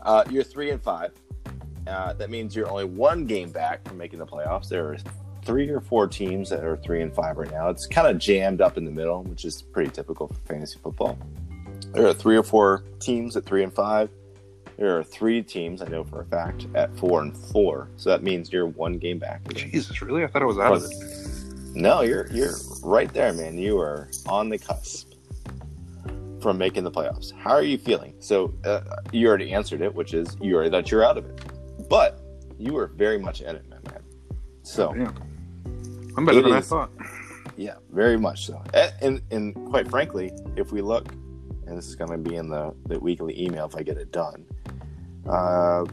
Uh, 0.02 0.22
you're 0.30 0.44
three 0.44 0.70
and 0.70 0.80
five. 0.80 1.12
Uh, 1.86 2.12
that 2.12 2.30
means 2.30 2.54
you're 2.54 2.70
only 2.70 2.84
one 2.84 3.26
game 3.26 3.50
back 3.50 3.86
from 3.88 3.98
making 3.98 4.18
the 4.18 4.26
playoffs. 4.26 4.68
There 4.68 4.86
are 4.86 4.98
three 5.44 5.68
or 5.70 5.80
four 5.80 6.06
teams 6.06 6.50
that 6.50 6.62
are 6.62 6.76
three 6.76 7.02
and 7.02 7.12
five 7.12 7.38
right 7.38 7.50
now. 7.50 7.70
It's 7.70 7.86
kind 7.86 8.06
of 8.06 8.18
jammed 8.18 8.60
up 8.60 8.76
in 8.76 8.84
the 8.84 8.90
middle, 8.90 9.24
which 9.24 9.44
is 9.44 9.62
pretty 9.62 9.90
typical 9.90 10.28
for 10.28 10.34
fantasy 10.46 10.78
football. 10.80 11.18
There 11.92 12.06
are 12.06 12.14
three 12.14 12.36
or 12.36 12.42
four 12.42 12.84
teams 13.00 13.36
at 13.36 13.44
three 13.44 13.64
and 13.64 13.72
five. 13.72 14.10
There 14.76 14.96
are 14.96 15.02
three 15.02 15.42
teams 15.42 15.82
I 15.82 15.86
know 15.86 16.04
for 16.04 16.20
a 16.20 16.24
fact 16.26 16.66
at 16.74 16.96
four 16.98 17.22
and 17.22 17.36
four. 17.36 17.88
So 17.96 18.10
that 18.10 18.22
means 18.22 18.52
you're 18.52 18.66
one 18.66 18.98
game 18.98 19.18
back. 19.18 19.42
Jesus, 19.54 20.00
really? 20.02 20.22
I 20.22 20.26
thought 20.26 20.42
I 20.42 20.46
was 20.46 20.58
out 20.58 20.76
of 20.76 20.84
it. 20.84 21.74
No, 21.74 22.02
you're 22.02 22.30
you're 22.30 22.54
right 22.82 23.12
there, 23.12 23.32
man. 23.32 23.56
You 23.56 23.78
are 23.78 24.08
on 24.26 24.50
the 24.50 24.58
cusp 24.58 25.11
from 26.42 26.58
making 26.58 26.84
the 26.84 26.90
playoffs. 26.90 27.32
How 27.32 27.52
are 27.52 27.62
you 27.62 27.78
feeling? 27.78 28.14
So 28.18 28.54
uh, 28.64 28.80
you 29.12 29.28
already 29.28 29.52
answered 29.52 29.80
it, 29.80 29.94
which 29.94 30.12
is 30.12 30.36
you 30.40 30.54
already 30.56 30.70
that 30.70 30.90
you're 30.90 31.04
out 31.04 31.16
of 31.16 31.26
it, 31.26 31.88
but 31.88 32.20
you 32.58 32.76
are 32.76 32.88
very 32.88 33.18
much 33.18 33.40
in 33.40 33.56
it, 33.56 33.68
man. 33.68 33.80
man. 33.90 34.02
So 34.62 34.92
Damn. 34.92 35.14
I'm 36.16 36.24
better 36.24 36.42
than 36.42 36.52
I 36.52 36.60
thought. 36.60 36.90
yeah, 37.56 37.76
very 37.90 38.18
much 38.18 38.46
so. 38.46 38.62
And, 38.74 38.92
and 39.00 39.22
and 39.30 39.70
quite 39.70 39.88
frankly, 39.88 40.32
if 40.56 40.72
we 40.72 40.82
look, 40.82 41.12
and 41.66 41.78
this 41.78 41.86
is 41.86 41.94
going 41.94 42.10
to 42.10 42.18
be 42.18 42.36
in 42.36 42.48
the 42.48 42.74
the 42.86 42.98
weekly 42.98 43.40
email 43.40 43.66
if 43.66 43.76
I 43.76 43.82
get 43.82 43.96
it 43.96 44.12
done. 44.12 44.44
Uh, 45.28 45.84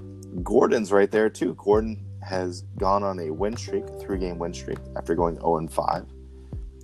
Gordon's 0.43 0.91
right 0.91 1.09
there 1.09 1.29
too. 1.29 1.55
Gordon 1.55 2.05
has 2.21 2.63
gone 2.77 3.03
on 3.03 3.19
a 3.19 3.29
win 3.31 3.55
streak, 3.55 3.85
three 3.99 4.19
game 4.19 4.37
win 4.37 4.53
streak 4.53 4.79
after 4.95 5.15
going 5.15 5.35
0 5.35 5.57
and 5.57 5.71
5. 5.71 6.05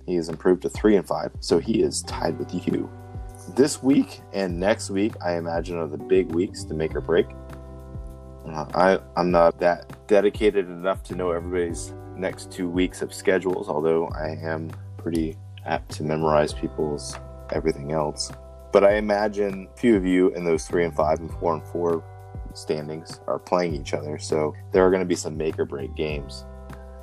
He 0.06 0.14
has 0.14 0.28
improved 0.28 0.62
to 0.62 0.68
3 0.68 0.96
and 0.96 1.06
5, 1.06 1.32
so 1.40 1.58
he 1.58 1.82
is 1.82 2.02
tied 2.02 2.38
with 2.38 2.54
you. 2.54 2.88
This 3.54 3.82
week 3.82 4.20
and 4.32 4.58
next 4.58 4.90
week, 4.90 5.14
I 5.24 5.36
imagine, 5.36 5.78
are 5.78 5.86
the 5.86 5.96
big 5.96 6.32
weeks 6.32 6.64
to 6.64 6.74
make 6.74 6.96
or 6.96 7.00
break. 7.00 7.26
Uh, 8.44 8.66
I, 8.74 8.98
I'm 9.16 9.30
not 9.30 9.58
that 9.60 10.06
dedicated 10.08 10.66
enough 10.66 11.02
to 11.04 11.14
know 11.14 11.30
everybody's 11.30 11.94
next 12.16 12.50
two 12.50 12.68
weeks 12.68 13.02
of 13.02 13.14
schedules, 13.14 13.68
although 13.68 14.08
I 14.08 14.36
am 14.42 14.70
pretty 14.96 15.36
apt 15.64 15.92
to 15.92 16.02
memorize 16.02 16.52
people's 16.52 17.16
everything 17.52 17.92
else. 17.92 18.32
But 18.72 18.84
I 18.84 18.96
imagine 18.96 19.68
a 19.72 19.78
few 19.78 19.96
of 19.96 20.04
you 20.04 20.30
in 20.34 20.44
those 20.44 20.66
3 20.66 20.86
and 20.86 20.94
5 20.94 21.20
and 21.20 21.30
4 21.30 21.54
and 21.54 21.66
4 21.68 22.04
standings 22.54 23.20
are 23.28 23.38
playing 23.38 23.74
each 23.74 23.94
other, 23.94 24.18
so 24.18 24.54
there 24.72 24.84
are 24.84 24.90
going 24.90 25.02
to 25.02 25.06
be 25.06 25.14
some 25.14 25.36
make 25.36 25.58
or 25.58 25.64
break 25.64 25.94
games. 25.94 26.44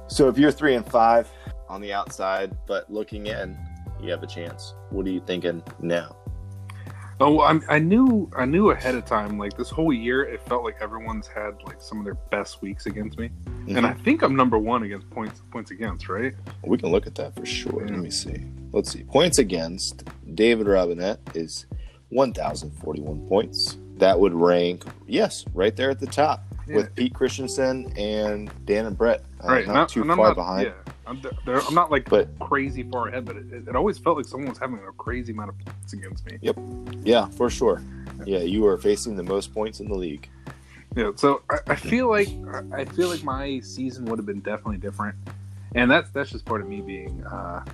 So 0.07 0.27
if 0.27 0.37
you're 0.37 0.51
three 0.51 0.75
and 0.75 0.85
five 0.85 1.29
on 1.69 1.79
the 1.79 1.93
outside, 1.93 2.55
but 2.67 2.91
looking 2.91 3.27
in, 3.27 3.57
you 4.01 4.11
have 4.11 4.23
a 4.23 4.27
chance. 4.27 4.73
What 4.89 5.07
are 5.07 5.09
you 5.09 5.21
thinking 5.21 5.63
now? 5.79 6.15
Oh, 7.25 7.41
I'm, 7.41 7.63
I 7.69 7.79
knew 7.79 8.29
I 8.35 8.45
knew 8.45 8.71
ahead 8.71 8.95
of 8.95 9.05
time. 9.05 9.37
Like 9.37 9.55
this 9.55 9.69
whole 9.69 9.93
year, 9.93 10.23
it 10.23 10.41
felt 10.47 10.63
like 10.63 10.75
everyone's 10.81 11.27
had 11.27 11.61
like 11.63 11.81
some 11.81 11.99
of 11.99 12.03
their 12.05 12.15
best 12.31 12.61
weeks 12.61 12.85
against 12.85 13.17
me, 13.17 13.29
and 13.67 13.85
I 13.85 13.93
think 13.93 14.21
I'm 14.23 14.35
number 14.35 14.57
one 14.57 14.83
against 14.83 15.09
points 15.09 15.41
points 15.51 15.71
against. 15.71 16.09
Right? 16.09 16.33
we 16.63 16.77
can 16.77 16.89
look 16.91 17.07
at 17.07 17.15
that 17.15 17.35
for 17.35 17.45
sure. 17.45 17.85
Let 17.87 17.97
me 17.99 18.09
see. 18.11 18.45
Let's 18.71 18.91
see. 18.91 19.03
Points 19.03 19.37
against 19.39 20.03
David 20.35 20.67
Robinette 20.67 21.19
is 21.35 21.65
1,041 22.09 23.27
points. 23.27 23.77
That 23.97 24.19
would 24.19 24.33
rank, 24.33 24.83
yes, 25.07 25.45
right 25.53 25.75
there 25.75 25.91
at 25.91 25.99
the 25.99 26.07
top 26.07 26.43
Yeah. 26.67 26.77
with 26.77 26.95
Pete 26.95 27.13
Christensen 27.13 27.93
and 27.97 28.51
Dan 28.65 28.85
and 28.87 28.97
Brett. 28.97 29.23
Uh, 29.43 29.47
right. 29.47 29.67
not 29.67 29.73
Not- 29.73 29.89
too 29.89 30.03
far 30.03 30.15
not- 30.17 30.35
behind. 30.35 30.67
Yeah, 30.67 30.92
I'm, 31.05 31.21
th- 31.21 31.33
there- 31.45 31.59
I'm 31.61 31.73
not 31.73 31.91
like 31.91 32.09
But 32.09 32.29
crazy 32.39 32.83
far 32.83 33.07
ahead, 33.09 33.25
but 33.25 33.35
it, 33.35 33.45
it 33.67 33.75
always 33.75 33.97
felt 33.97 34.17
like 34.17 34.25
someone 34.25 34.49
was 34.49 34.57
having 34.57 34.77
a 34.77 34.91
crazy 34.93 35.31
amount 35.33 35.49
of 35.49 35.59
points 35.59 35.93
against 35.93 36.25
me. 36.25 36.37
Yep. 36.41 36.57
Yeah, 37.03 37.27
for 37.29 37.49
sure. 37.49 37.81
Yeah, 38.25 38.39
you 38.39 38.65
are 38.67 38.77
facing 38.77 39.15
the 39.15 39.23
most 39.23 39.53
points 39.53 39.79
in 39.79 39.89
the 39.89 39.95
league. 39.95 40.29
Yeah, 40.95 41.11
so 41.15 41.41
I, 41.49 41.57
I 41.67 41.75
feel 41.75 42.07
like 42.09 42.29
I- 42.71 42.81
I 42.81 42.85
feel 42.85 43.09
like 43.09 43.23
my 43.23 43.59
season 43.61 44.05
would 44.05 44.19
have 44.19 44.25
been 44.25 44.41
definitely 44.41 44.77
different, 44.77 45.15
and 45.75 45.89
that's 45.89 46.09
that's 46.11 46.29
just 46.31 46.45
part 46.45 46.61
of 46.61 46.67
me 46.69 46.81
being 46.81 47.23
uh, 47.25 47.65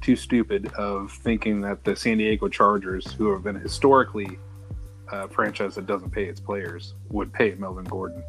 too 0.00 0.16
stupid 0.16 0.72
of 0.78 1.12
thinking 1.12 1.60
that 1.60 1.84
the 1.84 1.94
San 1.94 2.16
Diego 2.18 2.48
Chargers, 2.48 3.12
who 3.12 3.30
have 3.32 3.44
been 3.44 3.56
historically 3.56 4.38
a 5.12 5.28
franchise 5.28 5.74
that 5.74 5.86
doesn't 5.86 6.10
pay 6.10 6.24
its 6.24 6.40
players, 6.40 6.94
would 7.10 7.30
pay 7.32 7.54
Melvin 7.58 7.84
Gordon. 7.84 8.22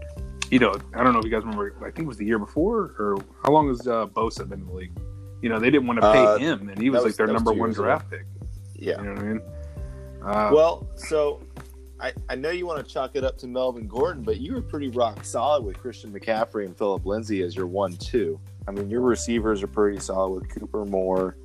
You 0.53 0.59
know, 0.59 0.75
I 0.93 1.03
don't 1.03 1.13
know 1.13 1.19
if 1.19 1.25
you 1.25 1.31
guys 1.31 1.41
remember. 1.41 1.73
I 1.79 1.85
think 1.85 1.99
it 1.99 2.05
was 2.05 2.17
the 2.17 2.25
year 2.25 2.37
before, 2.37 2.93
or 2.99 3.17
how 3.43 3.51
long 3.51 3.69
has 3.69 3.87
uh, 3.87 4.05
Bosa 4.05 4.47
been 4.47 4.59
in 4.61 4.67
the 4.67 4.73
league? 4.73 4.91
You 5.41 5.49
know, 5.49 5.59
they 5.59 5.71
didn't 5.71 5.87
want 5.87 5.99
to 5.99 6.11
pay 6.11 6.23
Uh, 6.25 6.37
him, 6.37 6.69
and 6.69 6.77
he 6.79 6.91
was 6.91 7.01
that 7.01 7.07
like 7.09 7.15
their 7.15 7.25
number 7.27 7.51
one 7.51 7.69
years 7.69 7.77
ago. 7.77 7.85
draft 7.85 8.09
pick. 8.11 8.25
Yeah. 8.75 9.01
You 9.01 9.03
know 9.07 9.13
what 9.13 9.19
I 9.19 9.23
mean? 9.23 9.41
Uh, 10.23 10.49
Well, 10.53 10.87
so 10.95 11.41
I, 11.99 12.13
I 12.29 12.35
know 12.35 12.51
you 12.51 12.67
want 12.67 12.85
to 12.85 12.93
chalk 12.93 13.15
it 13.15 13.23
up 13.23 13.37
to 13.39 13.47
Melvin 13.47 13.87
Gordon, 13.87 14.21
but 14.21 14.39
you 14.39 14.53
were 14.53 14.61
pretty 14.61 14.89
rock 14.89 15.25
solid 15.25 15.63
with 15.65 15.79
Christian 15.79 16.13
McCaffrey 16.13 16.65
and 16.65 16.77
Philip 16.77 17.03
Lindsay 17.05 17.41
as 17.41 17.55
your 17.55 17.65
one 17.67 17.97
two. 17.97 18.39
I 18.67 18.71
mean, 18.71 18.91
your 18.91 19.01
receivers 19.01 19.63
are 19.63 19.67
pretty 19.67 19.99
solid 19.99 20.39
with 20.41 20.49
Cooper 20.49 20.85
Moore, 20.85 21.35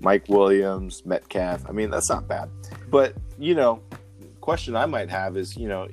Mike 0.00 0.26
Williams, 0.28 1.04
Metcalf. 1.04 1.68
I 1.68 1.72
mean, 1.72 1.90
that's 1.90 2.08
not 2.08 2.26
bad. 2.26 2.48
But 2.90 3.14
you 3.38 3.54
know, 3.54 3.82
question 4.40 4.74
I 4.74 4.86
might 4.86 5.10
have 5.10 5.36
is, 5.36 5.54
you 5.54 5.68
know, 5.68 5.86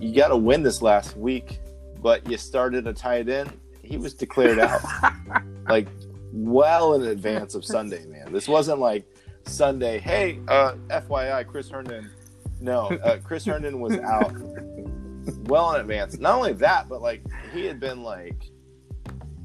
you 0.00 0.14
got 0.14 0.28
to 0.28 0.36
win 0.36 0.62
this 0.64 0.82
last 0.82 1.16
week, 1.16 1.60
but 2.02 2.28
you 2.28 2.36
started 2.36 2.86
a 2.86 2.92
tight 2.92 3.28
end. 3.28 3.52
He 3.82 3.96
was 3.96 4.14
declared 4.14 4.58
out 4.58 4.80
like 5.68 5.88
well 6.32 6.94
in 6.94 7.02
advance 7.06 7.54
of 7.54 7.64
Sunday, 7.64 8.04
man. 8.06 8.32
This 8.32 8.48
wasn't 8.48 8.80
like 8.80 9.06
Sunday. 9.44 9.98
Hey, 9.98 10.40
uh, 10.48 10.74
FYI, 10.88 11.46
Chris 11.46 11.68
Herndon. 11.68 12.10
No, 12.60 12.86
uh, 13.02 13.18
Chris 13.24 13.44
Herndon 13.44 13.80
was 13.80 13.98
out 13.98 14.32
well 15.44 15.74
in 15.74 15.80
advance. 15.80 16.18
Not 16.18 16.36
only 16.36 16.52
that, 16.54 16.88
but 16.88 17.02
like 17.02 17.22
he 17.52 17.64
had 17.64 17.80
been 17.80 18.02
like, 18.02 18.50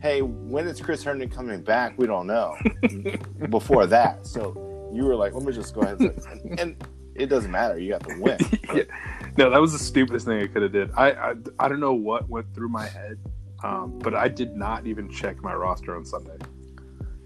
"Hey, 0.01 0.21
when 0.21 0.67
is 0.67 0.79
Chris 0.79 1.03
Herndon 1.03 1.29
coming 1.29 1.61
back? 1.61 1.97
We 1.97 2.05
don't 2.05 2.27
know." 2.27 2.55
Before 3.49 3.87
that, 3.87 4.25
so 4.27 4.89
you 4.93 5.03
were 5.05 5.15
like, 5.15 5.33
"Let 5.33 5.43
me 5.43 5.51
just 5.51 5.73
go 5.73 5.81
ahead," 5.81 5.99
and, 5.99 6.59
and 6.59 6.87
it 7.15 7.27
doesn't 7.27 7.51
matter. 7.51 7.79
You 7.79 7.89
got 7.89 8.03
the 8.03 8.19
win. 8.19 8.37
Yeah. 8.75 8.83
No, 9.37 9.51
that 9.51 9.61
was 9.61 9.71
the 9.71 9.79
stupidest 9.79 10.25
thing 10.25 10.41
I 10.41 10.47
could 10.47 10.63
have 10.63 10.71
did. 10.71 10.91
I, 10.97 11.11
I 11.11 11.33
I 11.59 11.67
don't 11.67 11.79
know 11.79 11.93
what 11.93 12.27
went 12.27 12.53
through 12.55 12.69
my 12.69 12.87
head, 12.87 13.19
um, 13.63 13.99
but 13.99 14.15
I 14.15 14.27
did 14.27 14.55
not 14.55 14.87
even 14.87 15.11
check 15.11 15.43
my 15.43 15.53
roster 15.53 15.95
on 15.95 16.05
Sunday. 16.05 16.37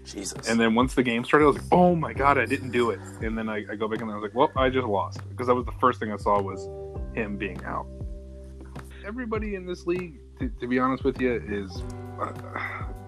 Jesus. 0.04 0.48
And 0.48 0.60
then 0.60 0.74
once 0.74 0.94
the 0.94 1.02
game 1.02 1.24
started, 1.24 1.46
I 1.46 1.48
was 1.48 1.56
like, 1.56 1.72
"Oh 1.72 1.94
my 1.94 2.12
god, 2.12 2.36
I 2.36 2.44
didn't 2.44 2.70
do 2.70 2.90
it!" 2.90 3.00
And 3.22 3.36
then 3.38 3.48
I, 3.48 3.64
I 3.70 3.76
go 3.76 3.88
back 3.88 4.02
and 4.02 4.10
I 4.10 4.14
was 4.14 4.22
like, 4.22 4.34
"Well, 4.34 4.50
I 4.56 4.68
just 4.68 4.86
lost," 4.86 5.26
because 5.30 5.46
that 5.46 5.54
was 5.54 5.64
the 5.64 5.72
first 5.80 6.00
thing 6.00 6.12
I 6.12 6.16
saw 6.16 6.40
was 6.40 6.68
him 7.14 7.38
being 7.38 7.64
out. 7.64 7.86
Everybody 9.06 9.54
in 9.54 9.64
this 9.64 9.86
league, 9.86 10.20
to, 10.38 10.50
to 10.60 10.66
be 10.66 10.78
honest 10.78 11.04
with 11.04 11.20
you, 11.20 11.42
is 11.48 11.82
uh, 12.20 12.32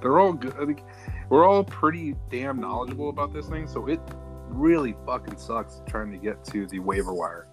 they're 0.00 0.18
all 0.18 0.32
good. 0.32 0.54
I 0.58 0.64
think 0.64 0.82
we're 1.28 1.46
all 1.46 1.64
pretty 1.64 2.14
damn 2.30 2.58
knowledgeable 2.58 3.10
about 3.10 3.34
this 3.34 3.48
thing, 3.48 3.66
so 3.66 3.86
it 3.86 4.00
really 4.48 4.94
fucking 5.04 5.36
sucks 5.36 5.82
trying 5.86 6.10
to 6.12 6.18
get 6.18 6.42
to 6.46 6.66
the 6.66 6.78
waiver 6.78 7.12
wire. 7.12 7.48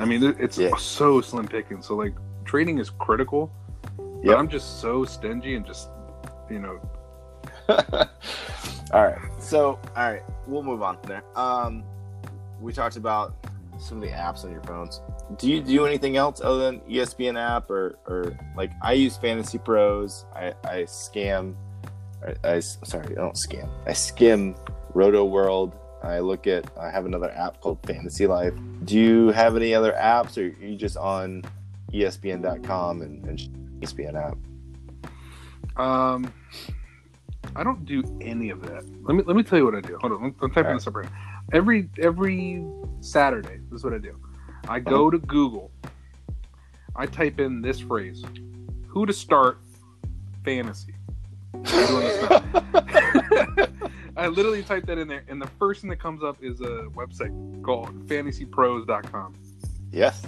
I 0.00 0.04
mean, 0.06 0.22
it's 0.38 0.56
Yeah. 0.58 0.74
so 0.76 1.20
slim 1.20 1.46
picking. 1.46 1.82
So 1.82 1.94
like, 1.94 2.14
trading 2.44 2.78
is 2.78 2.90
critical. 2.90 3.50
Yeah, 4.22 4.34
I'm 4.34 4.48
just 4.48 4.80
so 4.80 5.04
stingy 5.04 5.54
and 5.54 5.64
just, 5.64 5.88
you 6.50 6.58
know, 6.58 6.78
all 8.92 9.04
right. 9.04 9.18
So, 9.38 9.78
all 9.96 10.12
right, 10.12 10.22
we'll 10.46 10.62
move 10.62 10.82
on 10.82 10.98
from 10.98 11.08
there. 11.08 11.22
Um, 11.36 11.84
we 12.60 12.72
talked 12.72 12.96
about 12.96 13.34
some 13.78 13.98
of 13.98 14.02
the 14.02 14.14
apps 14.14 14.44
on 14.44 14.50
your 14.52 14.62
phones. 14.64 15.00
Do 15.38 15.50
you 15.50 15.62
do 15.62 15.86
anything 15.86 16.16
else 16.16 16.40
other 16.42 16.58
than 16.70 16.80
ESPN 16.80 17.38
app 17.38 17.70
or, 17.70 17.98
or 18.06 18.36
like 18.56 18.72
I 18.82 18.92
use 18.94 19.16
Fantasy 19.16 19.58
Pros. 19.58 20.24
I, 20.34 20.52
I 20.64 20.82
scam. 20.82 21.54
I, 22.26 22.48
I 22.56 22.60
sorry, 22.60 23.06
I 23.12 23.20
don't 23.20 23.36
scam. 23.36 23.68
I 23.86 23.92
skim 23.92 24.54
Rotoworld. 24.94 25.72
I 26.02 26.20
look 26.20 26.46
at. 26.46 26.70
I 26.78 26.90
have 26.90 27.06
another 27.06 27.30
app 27.30 27.60
called 27.60 27.78
Fantasy 27.86 28.26
Life. 28.26 28.54
Do 28.84 28.98
you 28.98 29.28
have 29.28 29.56
any 29.56 29.74
other 29.74 29.92
apps, 29.92 30.38
or 30.38 30.46
are 30.46 30.66
you 30.66 30.76
just 30.76 30.96
on 30.96 31.42
ESPN.com 31.92 33.02
and, 33.02 33.24
and 33.26 33.38
ESPN 33.80 34.14
app? 34.14 34.36
Um, 35.80 36.32
I 37.56 37.64
don't 37.64 37.84
do 37.84 38.02
any 38.20 38.50
of 38.50 38.62
that. 38.62 38.84
Let 39.02 39.14
me 39.14 39.22
let 39.26 39.36
me 39.36 39.42
tell 39.42 39.58
you 39.58 39.64
what 39.64 39.74
I 39.74 39.80
do. 39.80 39.98
Hold 40.00 40.12
on, 40.12 40.34
I'm 40.40 40.50
typing 40.50 40.64
Alright. 40.64 40.76
this 40.76 40.86
up 40.86 40.94
right 40.94 41.10
now. 41.10 41.42
Every 41.52 41.88
every 41.98 42.64
Saturday, 43.00 43.58
this 43.70 43.80
is 43.80 43.84
what 43.84 43.94
I 43.94 43.98
do. 43.98 44.18
I 44.68 44.78
go 44.78 45.10
to 45.10 45.18
Google. 45.18 45.70
I 46.96 47.06
type 47.06 47.40
in 47.40 47.60
this 47.60 47.80
phrase: 47.80 48.24
"Who 48.88 49.06
to 49.06 49.12
start 49.12 49.58
fantasy." 50.44 50.94
I'm 51.54 51.62
doing 51.62 52.00
this 52.00 52.30
now. 52.30 53.66
I 54.20 54.28
literally 54.28 54.62
typed 54.62 54.86
that 54.86 54.98
in 54.98 55.08
there, 55.08 55.24
and 55.28 55.40
the 55.40 55.46
first 55.58 55.80
thing 55.80 55.90
that 55.90 55.98
comes 55.98 56.22
up 56.22 56.36
is 56.42 56.60
a 56.60 56.84
website 56.94 57.62
called 57.62 58.06
fantasypros.com. 58.06 59.34
Yes. 59.90 60.22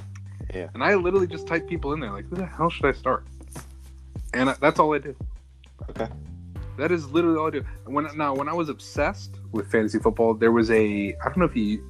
Yeah. 0.54 0.68
And 0.74 0.82
I 0.82 0.94
literally 0.94 1.26
just 1.26 1.46
type 1.46 1.68
people 1.68 1.92
in 1.92 2.00
there, 2.00 2.10
like, 2.10 2.26
who 2.28 2.36
the 2.36 2.46
hell 2.46 2.70
should 2.70 2.86
I 2.86 2.92
start? 2.92 3.24
And 4.34 4.50
I, 4.50 4.54
that's 4.60 4.78
all 4.78 4.94
I 4.94 4.98
do. 4.98 5.14
Okay. 5.90 6.08
That 6.78 6.90
is 6.90 7.10
literally 7.10 7.36
all 7.38 7.48
I 7.48 7.50
do. 7.50 7.64
When 7.84 8.06
now, 8.16 8.34
when 8.34 8.48
I 8.48 8.54
was 8.54 8.68
obsessed 8.70 9.36
with 9.52 9.70
fantasy 9.70 9.98
football, 9.98 10.32
there 10.34 10.52
was 10.52 10.70
a 10.70 11.08
I 11.14 11.24
don't 11.26 11.36
know 11.38 11.44
if 11.44 11.54
you. 11.56 11.84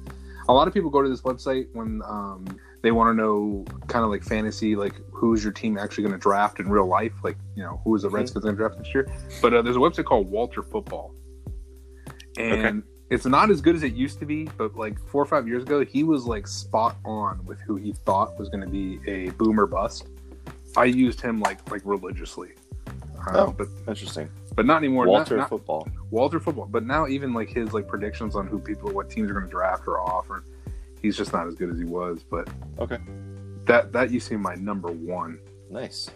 A 0.49 0.53
lot 0.53 0.67
of 0.67 0.73
people 0.73 0.89
go 0.89 1.01
to 1.01 1.07
this 1.07 1.21
website 1.21 1.67
when 1.71 2.01
um, 2.05 2.45
they 2.81 2.91
want 2.91 3.09
to 3.09 3.21
know 3.21 3.63
kind 3.87 4.03
of 4.03 4.11
like 4.11 4.23
fantasy, 4.23 4.75
like 4.75 4.93
who's 5.09 5.41
your 5.41 5.53
team 5.53 5.77
actually 5.77 6.03
going 6.03 6.11
to 6.13 6.19
draft 6.19 6.59
in 6.59 6.67
real 6.69 6.85
life, 6.85 7.13
like 7.23 7.37
you 7.55 7.63
know 7.63 7.79
who 7.85 7.95
is 7.95 8.01
the 8.01 8.09
Mhm. 8.09 8.13
Redskins 8.15 8.43
going 8.43 8.55
to 8.55 8.59
draft 8.59 8.77
this 8.77 8.93
year. 8.93 9.07
But 9.41 9.53
uh, 9.53 9.61
there's 9.61 9.77
a 9.77 9.79
website 9.79 10.03
called 10.03 10.29
Walter 10.29 10.61
Football, 10.61 11.15
and 12.37 12.83
it's 13.09 13.25
not 13.25 13.49
as 13.51 13.61
good 13.61 13.75
as 13.75 13.83
it 13.83 13.93
used 13.93 14.19
to 14.19 14.25
be. 14.25 14.45
But 14.57 14.75
like 14.75 14.97
four 15.09 15.21
or 15.21 15.25
five 15.25 15.47
years 15.47 15.63
ago, 15.63 15.83
he 15.85 16.03
was 16.03 16.25
like 16.25 16.47
spot 16.47 16.97
on 17.05 17.45
with 17.45 17.59
who 17.61 17.75
he 17.75 17.93
thought 17.93 18.37
was 18.39 18.49
going 18.49 18.61
to 18.61 18.69
be 18.69 18.99
a 19.07 19.29
boomer 19.31 19.65
bust. 19.65 20.07
I 20.75 20.85
used 20.85 21.21
him 21.21 21.39
like 21.39 21.69
like 21.71 21.81
religiously. 21.85 22.53
Uh, 22.87 23.45
Oh. 23.45 23.51
but 23.57 23.67
Interesting. 23.87 24.29
but 24.55 24.65
not 24.65 24.77
anymore. 24.77 25.07
Walter 25.07 25.37
Not, 25.37 25.43
not, 25.43 25.49
football. 25.49 25.87
Walter 26.11 26.39
football. 26.39 26.65
But 26.65 26.85
now 26.85 27.07
even 27.07 27.33
like 27.33 27.49
his 27.49 27.71
like 27.73 27.87
predictions 27.87 28.35
on 28.35 28.47
who 28.47 28.59
people, 28.59 28.91
what 28.91 29.09
teams 29.09 29.29
are 29.29 29.33
going 29.33 29.45
to 29.45 29.51
draft 29.51 29.87
or 29.87 29.99
off, 29.99 30.29
or 30.29 30.43
he's 31.01 31.15
just 31.15 31.31
not 31.31 31.47
as 31.47 31.55
good 31.55 31.69
as 31.69 31.77
he 31.77 31.85
was. 31.85 32.23
But 32.23 32.49
Okay. 32.79 32.97
that 33.65 33.91
that 33.93 34.11
used 34.11 34.27
to 34.29 34.31
be 34.31 34.37
my 34.37 34.55
number 34.55 34.91
one. 34.91 35.39
Nice. 35.69 36.09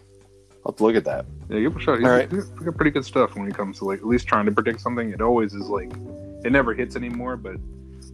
I'll 0.67 0.73
have 0.73 0.77
to 0.79 0.83
look 0.83 0.95
at 0.97 1.05
that. 1.05 1.25
Yeah, 1.49 1.61
give 1.61 1.71
him 1.71 1.77
a 1.77 1.81
shot. 1.81 1.97
He's, 1.99 2.05
All 2.05 2.11
right. 2.11 2.29
he's 2.29 2.43
got 2.43 2.75
pretty 2.75 2.91
good 2.91 3.05
stuff 3.05 3.37
when 3.37 3.47
it 3.47 3.55
comes 3.55 3.77
to 3.77 3.85
like 3.85 3.99
at 3.99 4.05
least 4.05 4.27
trying 4.27 4.45
to 4.47 4.51
predict 4.51 4.81
something. 4.81 5.11
It 5.11 5.21
always 5.21 5.53
is 5.53 5.69
like 5.69 5.89
it 6.43 6.51
never 6.51 6.73
hits 6.73 6.97
anymore, 6.97 7.37
but 7.37 7.55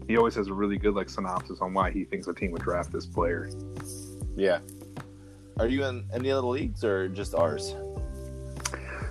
he 0.07 0.17
always 0.17 0.35
has 0.35 0.49
a 0.49 0.53
really 0.53 0.77
good 0.77 0.93
like 0.93 1.09
synopsis 1.09 1.61
on 1.61 1.73
why 1.73 1.89
he 1.89 2.03
thinks 2.03 2.27
a 2.27 2.33
team 2.33 2.51
would 2.51 2.61
draft 2.61 2.91
this 2.91 3.07
player. 3.07 3.49
Yeah. 4.35 4.59
Are 5.57 5.67
you 5.67 5.83
in 5.85 6.05
any 6.13 6.29
other 6.29 6.45
leagues 6.45 6.83
or 6.83 7.07
just 7.07 7.33
ours? 7.33 7.73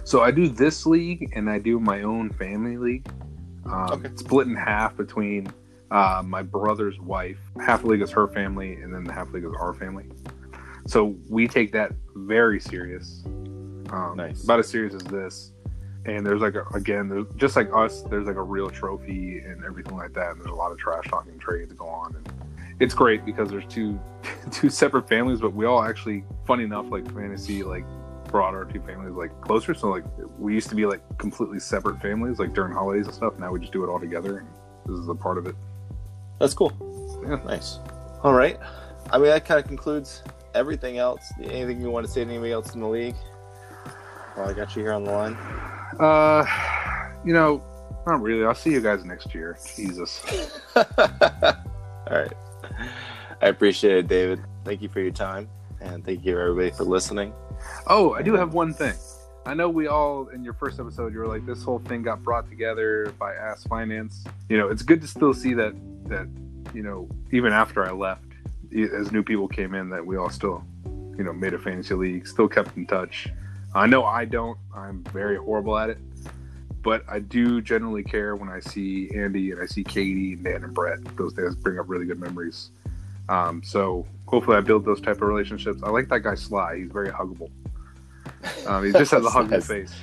So 0.04 0.20
I 0.22 0.30
do 0.30 0.46
this 0.48 0.86
league 0.86 1.32
and 1.34 1.50
I 1.50 1.58
do 1.58 1.80
my 1.80 2.02
own 2.02 2.30
family 2.30 2.76
league. 2.76 3.08
Um, 3.66 3.90
Okay. 3.90 4.10
Split 4.14 4.46
in 4.46 4.54
half 4.54 4.96
between 4.96 5.52
uh, 5.90 6.22
my 6.24 6.42
brother's 6.42 7.00
wife. 7.00 7.38
Half 7.60 7.82
the 7.82 7.88
league 7.88 8.02
is 8.02 8.10
her 8.12 8.28
family, 8.28 8.74
and 8.74 8.94
then 8.94 9.02
the 9.02 9.12
half 9.12 9.32
league 9.32 9.44
is 9.44 9.52
our 9.60 9.74
family. 9.74 10.06
So 10.86 11.16
we 11.28 11.46
take 11.46 11.72
that 11.72 11.92
very 12.14 12.60
serious. 12.60 13.22
Um, 13.90 14.14
Nice. 14.16 14.44
About 14.44 14.60
as 14.60 14.68
serious 14.68 14.94
as 14.94 15.02
this. 15.04 15.52
And 16.04 16.26
there's 16.26 16.40
like 16.40 16.54
a, 16.54 16.64
again, 16.74 17.08
there's 17.08 17.26
just 17.36 17.54
like 17.54 17.70
us. 17.72 18.02
There's 18.02 18.26
like 18.26 18.36
a 18.36 18.42
real 18.42 18.68
trophy 18.70 19.38
and 19.38 19.64
everything 19.64 19.96
like 19.96 20.12
that. 20.14 20.32
And 20.32 20.40
there's 20.40 20.50
a 20.50 20.54
lot 20.54 20.72
of 20.72 20.78
trash 20.78 21.04
talking 21.06 21.38
trades 21.38 21.72
go 21.74 21.86
on, 21.86 22.16
and 22.16 22.28
it's 22.80 22.92
great 22.92 23.24
because 23.24 23.50
there's 23.50 23.66
two 23.66 24.00
two 24.50 24.68
separate 24.68 25.08
families, 25.08 25.40
but 25.40 25.54
we 25.54 25.64
all 25.64 25.82
actually, 25.82 26.24
funny 26.44 26.64
enough, 26.64 26.86
like 26.90 27.06
fantasy, 27.14 27.62
like 27.62 27.84
brought 28.28 28.54
our 28.54 28.64
two 28.64 28.80
families 28.80 29.14
like 29.14 29.38
closer. 29.42 29.74
So 29.74 29.90
like 29.90 30.04
we 30.38 30.54
used 30.54 30.68
to 30.70 30.74
be 30.74 30.86
like 30.86 31.02
completely 31.18 31.60
separate 31.60 32.00
families, 32.02 32.40
like 32.40 32.52
during 32.52 32.72
holidays 32.72 33.06
and 33.06 33.14
stuff. 33.14 33.38
Now 33.38 33.52
we 33.52 33.60
just 33.60 33.72
do 33.72 33.84
it 33.84 33.88
all 33.88 34.00
together. 34.00 34.38
And 34.38 34.48
this 34.86 34.98
is 34.98 35.08
a 35.08 35.14
part 35.14 35.38
of 35.38 35.46
it. 35.46 35.54
That's 36.40 36.54
cool. 36.54 36.72
Yeah. 37.22 37.40
Nice. 37.44 37.78
All 38.24 38.34
right. 38.34 38.58
I 39.12 39.18
mean, 39.18 39.26
that 39.26 39.44
kind 39.44 39.60
of 39.60 39.68
concludes 39.68 40.22
everything 40.54 40.98
else. 40.98 41.32
Anything 41.42 41.80
you 41.80 41.90
want 41.90 42.06
to 42.06 42.12
say 42.12 42.24
to 42.24 42.30
anybody 42.30 42.52
else 42.52 42.74
in 42.74 42.80
the 42.80 42.88
league? 42.88 43.16
While 44.34 44.48
I 44.48 44.52
got 44.52 44.74
you 44.74 44.82
here 44.82 44.92
on 44.92 45.04
the 45.04 45.10
line. 45.10 45.34
Uh, 46.00 46.46
you 47.24 47.32
know, 47.32 47.62
not 48.06 48.22
really. 48.22 48.44
I'll 48.44 48.54
see 48.54 48.70
you 48.70 48.80
guys 48.80 49.04
next 49.04 49.34
year. 49.34 49.58
Jesus. 49.76 50.24
All 50.76 50.84
right. 52.10 52.32
I 53.40 53.48
appreciate 53.48 53.98
it, 53.98 54.08
David. 54.08 54.40
Thank 54.64 54.82
you 54.82 54.88
for 54.88 55.00
your 55.00 55.10
time. 55.10 55.48
And 55.80 56.04
thank 56.04 56.24
you, 56.24 56.38
everybody, 56.38 56.70
for 56.70 56.84
listening. 56.84 57.32
Oh, 57.86 58.12
I 58.14 58.22
do 58.22 58.34
have 58.34 58.54
one 58.54 58.72
thing. 58.72 58.94
I 59.44 59.54
know 59.54 59.68
we 59.68 59.88
all 59.88 60.28
in 60.28 60.44
your 60.44 60.52
first 60.52 60.78
episode 60.78 61.12
you 61.12 61.18
were 61.18 61.26
like 61.26 61.44
this 61.46 61.64
whole 61.64 61.80
thing 61.80 62.02
got 62.02 62.22
brought 62.22 62.48
together 62.48 63.12
by 63.18 63.34
Ask 63.34 63.68
Finance. 63.68 64.24
You 64.48 64.56
know, 64.56 64.68
it's 64.68 64.82
good 64.82 65.00
to 65.00 65.08
still 65.08 65.34
see 65.34 65.52
that 65.54 65.74
that 66.06 66.28
you 66.72 66.82
know 66.82 67.08
even 67.32 67.52
after 67.52 67.84
I 67.84 67.90
left, 67.90 68.24
as 68.74 69.12
new 69.12 69.22
people 69.22 69.48
came 69.48 69.74
in, 69.74 69.88
that 69.90 70.04
we 70.04 70.16
all 70.16 70.30
still 70.30 70.64
you 71.16 71.24
know 71.24 71.32
made 71.32 71.54
a 71.54 71.58
fantasy 71.58 71.94
league, 71.94 72.26
still 72.26 72.48
kept 72.48 72.76
in 72.76 72.86
touch. 72.86 73.28
I 73.74 73.86
know 73.86 74.04
I 74.04 74.24
don't. 74.24 74.58
I'm 74.74 75.02
very 75.04 75.36
horrible 75.36 75.78
at 75.78 75.90
it, 75.90 75.98
but 76.82 77.04
I 77.08 77.20
do 77.20 77.60
generally 77.62 78.02
care 78.02 78.36
when 78.36 78.48
I 78.48 78.60
see 78.60 79.10
Andy 79.14 79.50
and 79.50 79.60
I 79.62 79.66
see 79.66 79.82
Katie 79.84 80.34
and 80.34 80.44
Dan 80.44 80.64
and 80.64 80.74
Brett. 80.74 80.98
Those 81.16 81.32
days 81.32 81.54
bring 81.54 81.78
up 81.78 81.88
really 81.88 82.04
good 82.06 82.20
memories. 82.20 82.70
Um, 83.28 83.62
so 83.62 84.06
hopefully 84.26 84.56
I 84.56 84.60
build 84.60 84.84
those 84.84 85.00
type 85.00 85.16
of 85.16 85.22
relationships. 85.22 85.82
I 85.82 85.90
like 85.90 86.08
that 86.08 86.20
guy 86.20 86.34
Sly. 86.34 86.78
He's 86.78 86.90
very 86.90 87.08
huggable. 87.08 87.50
Um, 88.66 88.84
he 88.84 88.92
just 88.92 89.10
has 89.12 89.24
a 89.24 89.28
huggable 89.30 89.62
Sly's- 89.62 89.66
face. 89.66 89.94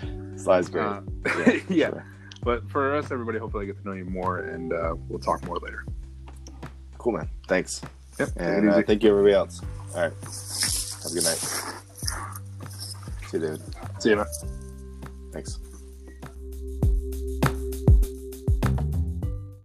Sly's 0.43 0.69
great. 0.69 0.85
Uh, 0.85 1.01
Yeah, 1.25 1.59
yeah. 1.69 1.89
sure. 1.89 2.05
But 2.41 2.69
for 2.71 2.95
us, 2.95 3.11
everybody, 3.11 3.37
hopefully 3.37 3.65
I 3.65 3.67
get 3.67 3.81
to 3.83 3.87
know 3.87 3.93
you 3.93 4.05
more, 4.05 4.39
and 4.39 4.71
uh, 4.71 4.95
we'll 5.09 5.19
talk 5.19 5.45
more 5.45 5.57
later. 5.57 5.83
Cool, 6.97 7.13
man. 7.13 7.29
Thanks. 7.49 7.81
Yep. 8.19 8.29
And 8.37 8.69
uh, 8.69 8.81
thank 8.83 9.03
you, 9.03 9.09
everybody 9.11 9.33
else. 9.33 9.61
All 9.95 10.01
right. 10.01 10.13
Have 10.13 11.11
a 11.11 11.15
good 11.15 11.23
night. 11.23 11.37
See 13.27 13.37
you, 13.37 13.39
David. 13.39 13.61
See 13.99 14.09
you, 14.09 14.15
man. 14.17 14.25
Thanks. 15.31 15.59